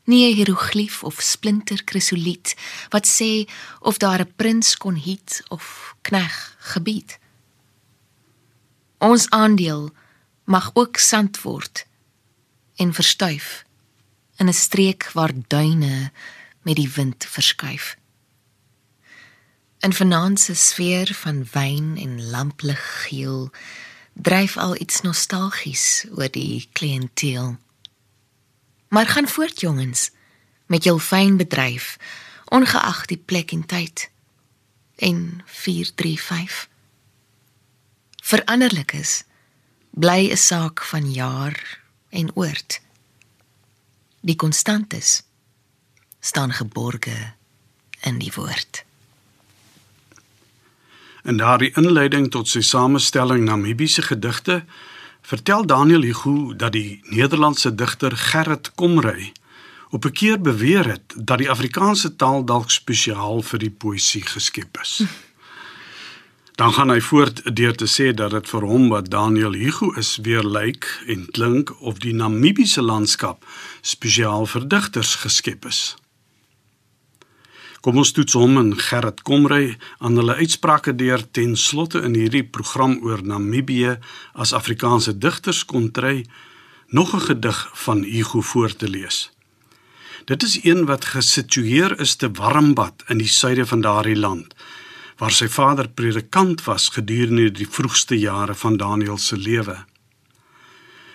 Nie 0.04 0.28
'n 0.28 0.36
hieroglief 0.36 1.02
of 1.02 1.22
splinter 1.22 1.84
krisoliet 1.84 2.56
wat 2.90 3.06
sê 3.06 3.48
of 3.80 3.96
daar 3.96 4.20
'n 4.20 4.32
prins 4.36 4.76
kon 4.76 4.94
hiet 4.94 5.42
of 5.48 5.94
knegg 6.02 6.56
gebied. 6.58 7.18
Ons 8.98 9.30
aandeel 9.30 9.90
mag 10.44 10.70
ook 10.74 10.96
sand 10.96 11.40
word 11.42 11.86
en 12.76 12.92
verstuif 12.92 13.64
in 14.36 14.48
'n 14.48 14.52
streek 14.66 15.10
waar 15.12 15.32
duine 15.46 16.12
met 16.62 16.76
die 16.76 16.90
wind 16.90 17.24
verskuif. 17.24 17.96
In 19.82 19.92
vanaand 19.92 20.40
se 20.40 20.54
sfeer 20.54 21.14
van 21.14 21.46
wyn 21.52 21.96
en 21.98 22.30
lamplig 22.30 22.82
geel 23.02 23.50
dryf 24.12 24.56
al 24.56 24.76
iets 24.80 25.00
nostalgies 25.00 26.04
oor 26.14 26.30
die 26.30 26.68
kliënteel. 26.72 27.56
Maar 28.88 29.06
gaan 29.06 29.28
voort 29.28 29.60
jongens 29.60 30.10
met 30.66 30.84
jou 30.84 31.00
fyn 31.00 31.36
bedryf 31.36 31.96
ongeag 32.44 33.06
die 33.10 33.16
plek 33.18 33.50
en 33.50 33.66
tyd. 33.66 34.10
En 34.96 35.42
435 35.44 36.68
Veranderlik 38.22 38.92
is 38.92 39.24
bly 39.90 40.30
'n 40.30 40.36
saak 40.36 40.82
van 40.82 41.12
jaar 41.12 41.80
en 42.08 42.36
oord. 42.36 42.80
Die 44.20 44.36
konstantes 44.36 45.22
staan 46.20 46.52
geborge 46.52 47.34
in 48.00 48.18
die 48.18 48.32
woord. 48.34 48.84
In 51.22 51.36
daardie 51.36 51.70
inleiding 51.78 52.30
tot 52.34 52.48
sy 52.50 52.60
samestelling 52.66 53.44
Namibiese 53.46 54.02
gedigte 54.02 54.64
vertel 55.22 55.66
Daniel 55.66 56.02
Hugo 56.02 56.54
dat 56.58 56.72
die 56.74 57.00
Nederlandse 57.14 57.74
digter 57.74 58.16
Gerrit 58.16 58.72
Komrey 58.74 59.32
op 59.90 60.04
'n 60.04 60.12
keer 60.12 60.40
beweer 60.40 60.86
het 60.86 61.14
dat 61.16 61.38
die 61.38 61.50
Afrikaanse 61.50 62.16
taal 62.16 62.44
dalk 62.44 62.70
spesiaal 62.70 63.42
vir 63.42 63.58
die 63.58 63.70
poësie 63.70 64.26
geskep 64.26 64.78
is. 64.82 65.02
Dan 66.60 66.72
gaan 66.72 66.90
hy 66.90 67.00
voort 67.00 67.56
deur 67.56 67.74
te 67.74 67.86
sê 67.86 68.12
dat 68.14 68.30
dit 68.30 68.48
vir 68.48 68.62
hom 68.62 68.88
wat 68.88 69.10
Daniel 69.10 69.52
Hugo 69.52 69.92
is 69.92 70.18
weer 70.22 70.42
lyk 70.42 71.04
en 71.06 71.30
klink 71.30 71.80
of 71.80 71.98
die 71.98 72.14
Namibiese 72.14 72.82
landskap 72.82 73.46
spesiaal 73.80 74.46
vir 74.46 74.68
digters 74.68 75.14
geskep 75.14 75.66
is. 75.66 75.96
Kom 77.82 77.96
ons 77.98 78.12
toets 78.14 78.36
hom 78.38 78.60
en 78.60 78.68
Gerrit 78.78 79.24
Komrey 79.26 79.72
aan 79.98 80.14
hulle 80.14 80.36
uitsprake 80.38 80.92
deur 80.94 81.24
ten 81.34 81.56
slotte 81.58 81.98
in 82.06 82.14
hierdie 82.14 82.44
program 82.46 82.92
oor 83.02 83.24
Namibië 83.26 83.96
as 84.38 84.52
Afrikaanse 84.54 85.16
digters 85.18 85.64
kontry 85.66 86.22
nog 86.94 87.14
'n 87.14 87.26
gedig 87.26 87.58
van 87.84 88.02
Hugo 88.02 88.40
voor 88.40 88.76
te 88.76 88.88
lees. 88.88 89.32
Dit 90.24 90.42
is 90.42 90.64
een 90.64 90.84
wat 90.86 91.04
gesitueer 91.04 92.00
is 92.00 92.14
te 92.14 92.30
Warmbad 92.30 93.02
in 93.08 93.18
die 93.18 93.28
suide 93.28 93.66
van 93.66 93.80
daardie 93.80 94.16
land 94.16 94.54
waar 95.16 95.30
sy 95.30 95.48
vader 95.48 95.88
predikant 95.88 96.64
was 96.64 96.88
gedurende 96.88 97.50
die 97.50 97.68
vroegste 97.70 98.18
jare 98.18 98.54
van 98.54 98.76
Daniel 98.76 99.18
se 99.18 99.36
lewe. 99.36 99.84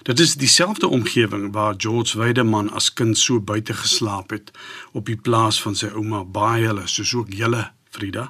Dit 0.07 0.19
is 0.19 0.35
dieselfde 0.35 0.87
omgewing 0.87 1.51
waar 1.51 1.73
George 1.77 2.17
Weideman 2.17 2.69
as 2.71 2.93
kind 2.93 3.17
so 3.17 3.41
buite 3.41 3.73
geslaap 3.73 4.29
het 4.29 4.51
op 4.91 5.05
die 5.05 5.17
plaas 5.19 5.59
van 5.61 5.75
sy 5.75 5.89
ouma 5.91 6.21
Baaiele, 6.23 6.85
soos 6.87 7.11
ook 7.13 7.33
julle 7.35 7.65
Frida. 7.91 8.29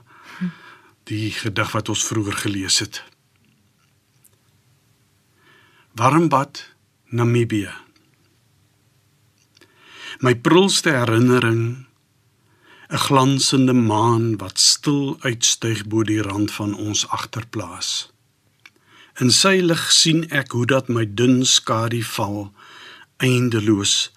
Die 1.06 1.30
gedig 1.32 1.76
wat 1.78 1.92
ons 1.94 2.06
vroeër 2.10 2.40
gelees 2.42 2.80
het. 2.82 3.04
Warmbad, 5.94 6.64
Namibië. 7.14 7.70
My 10.26 10.34
prulste 10.34 10.98
herinnering 10.98 11.86
'n 12.90 12.98
glansende 13.06 13.74
maan 13.74 14.38
wat 14.38 14.60
stil 14.60 15.18
uitstyg 15.22 15.86
bo 15.86 16.04
die 16.04 16.22
rand 16.22 16.52
van 16.52 16.74
ons 16.74 17.08
agterplaas. 17.08 18.17
In 19.18 19.32
sy 19.34 19.64
lig 19.66 19.82
sien 19.90 20.28
ek 20.30 20.52
hoe 20.54 20.68
dat 20.70 20.92
my 20.94 21.02
dun 21.20 21.40
skadu 21.50 22.04
val 22.06 22.52
eindeloos 23.18 24.12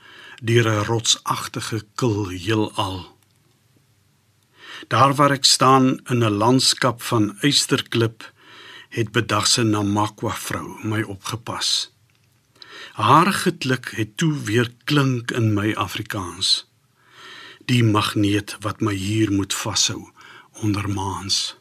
deur 0.44 0.66
'n 0.68 0.84
rotsagtige 0.88 1.78
kil 1.96 2.28
heelal. 2.28 2.98
Daar 4.92 5.14
waar 5.16 5.32
ek 5.32 5.48
staan 5.48 5.86
in 6.12 6.20
'n 6.24 6.36
landskap 6.42 7.00
van 7.02 7.24
eysterklip 7.40 8.28
het 8.88 9.08
bedagse 9.12 9.62
Namakwa 9.62 10.34
vrou 10.36 10.68
my 10.84 11.00
opgepas. 11.02 11.90
Haar 12.92 13.32
geklik 13.32 13.86
het 13.96 14.16
toe 14.16 14.34
weer 14.48 14.68
klink 14.84 15.30
in 15.30 15.54
my 15.54 15.72
Afrikaans. 15.72 16.68
Die 17.64 17.84
magneet 17.84 18.56
wat 18.60 18.80
my 18.80 18.94
hier 18.94 19.32
moet 19.32 19.54
vashou 19.54 20.12
onder 20.52 20.88
maans 20.88 21.59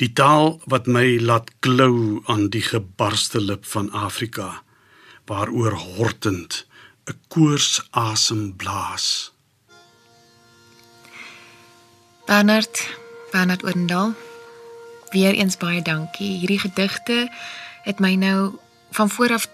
die 0.00 0.12
taal 0.16 0.56
wat 0.72 0.88
my 0.88 1.18
laat 1.20 1.50
klou 1.60 2.22
aan 2.32 2.48
die 2.54 2.64
gebarste 2.64 3.40
lip 3.40 3.66
van 3.68 3.90
Afrika 3.92 4.62
waaroor 5.28 5.76
hortend 5.96 6.66
'n 7.10 7.18
koors 7.28 7.82
asem 7.90 8.56
blaas 8.56 9.32
Bernard 12.26 12.88
Bernard 13.32 13.62
Oendal 13.64 14.14
weer 15.10 15.34
eens 15.34 15.56
baie 15.56 15.82
dankie 15.82 16.38
hierdie 16.38 16.62
gedigte 16.66 17.28
het 17.82 17.98
my 17.98 18.14
nou 18.14 18.58
van 18.90 19.10
vooraf 19.10 19.48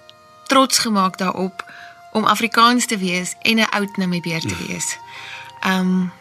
trots 0.46 0.78
gemaak 0.78 1.18
daarop 1.18 1.64
om 2.12 2.24
Afrikaans 2.24 2.86
te 2.86 2.98
wees 2.98 3.34
en 3.42 3.56
'n 3.56 3.68
oud 3.70 3.96
Namibier 3.96 4.40
te 4.40 4.54
hm. 4.54 4.66
wees. 4.66 4.98
Um 5.66 6.12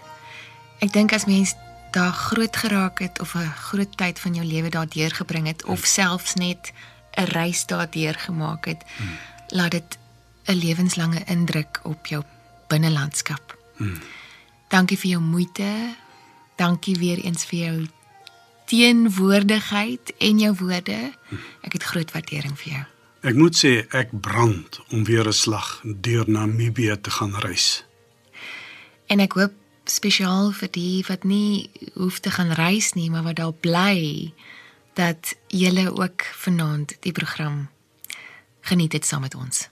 ek 0.80 0.94
dink 0.94 1.14
as 1.14 1.26
mens 1.26 1.54
daar 1.96 2.14
groot 2.14 2.56
geraak 2.56 3.00
het 3.00 3.20
of 3.20 3.34
'n 3.34 3.56
groot 3.68 3.98
tyd 3.98 4.20
van 4.20 4.34
jou 4.34 4.46
lewe 4.46 4.70
daardeur 4.70 5.12
gebring 5.12 5.48
het 5.48 5.66
of 5.66 5.86
selfs 5.86 6.34
net 6.34 6.74
'n 7.16 7.24
reis 7.24 7.66
daardeur 7.66 8.16
gemaak 8.16 8.66
het, 8.66 8.84
hmm. 8.98 9.18
laat 9.48 9.72
dit 9.72 9.98
'n 10.46 10.54
lewenslange 10.54 11.24
indruk 11.26 11.80
op 11.84 12.06
jou 12.08 12.24
binnelandskap. 12.68 13.58
Hmm. 13.78 14.02
Dankie 14.68 14.98
vir 14.98 15.10
jou 15.10 15.22
moeite 15.22 15.96
Dankie 16.56 16.96
weer 16.96 17.20
eens 17.20 17.46
vir 17.46 17.60
jou 17.60 17.88
teenwoordigheid 18.66 20.14
en 20.18 20.40
jou 20.40 20.54
woorde. 20.56 21.00
Ek 21.68 21.76
het 21.76 21.84
groot 21.84 22.12
waardering 22.16 22.56
vir 22.60 22.72
jou. 22.72 22.84
Ek 23.26 23.36
moet 23.36 23.58
sê 23.58 23.74
ek 23.90 24.14
brand 24.22 24.80
om 24.94 25.04
weer 25.04 25.28
'n 25.28 25.34
slag 25.34 25.82
deur 25.84 26.30
Namibië 26.30 27.02
te 27.02 27.12
gaan 27.12 27.36
reis. 27.36 27.86
En 29.08 29.20
ek 29.20 29.34
hoop 29.34 29.54
spesiaal 29.92 30.52
vir 30.52 30.72
die 30.72 31.04
wat 31.08 31.24
nie 31.24 31.70
hoef 31.94 32.20
te 32.20 32.32
gaan 32.32 32.52
reis 32.58 32.94
nie, 32.94 33.10
maar 33.10 33.24
wat 33.24 33.36
daar 33.36 33.54
bly 33.54 34.34
dat 34.96 35.36
julle 35.48 35.92
ook 35.92 36.24
vanaand 36.24 36.98
die 37.00 37.12
program 37.12 37.68
geniet 38.62 38.94
het 38.94 39.06
saam 39.06 39.22
met 39.22 39.36
ons. 39.36 39.68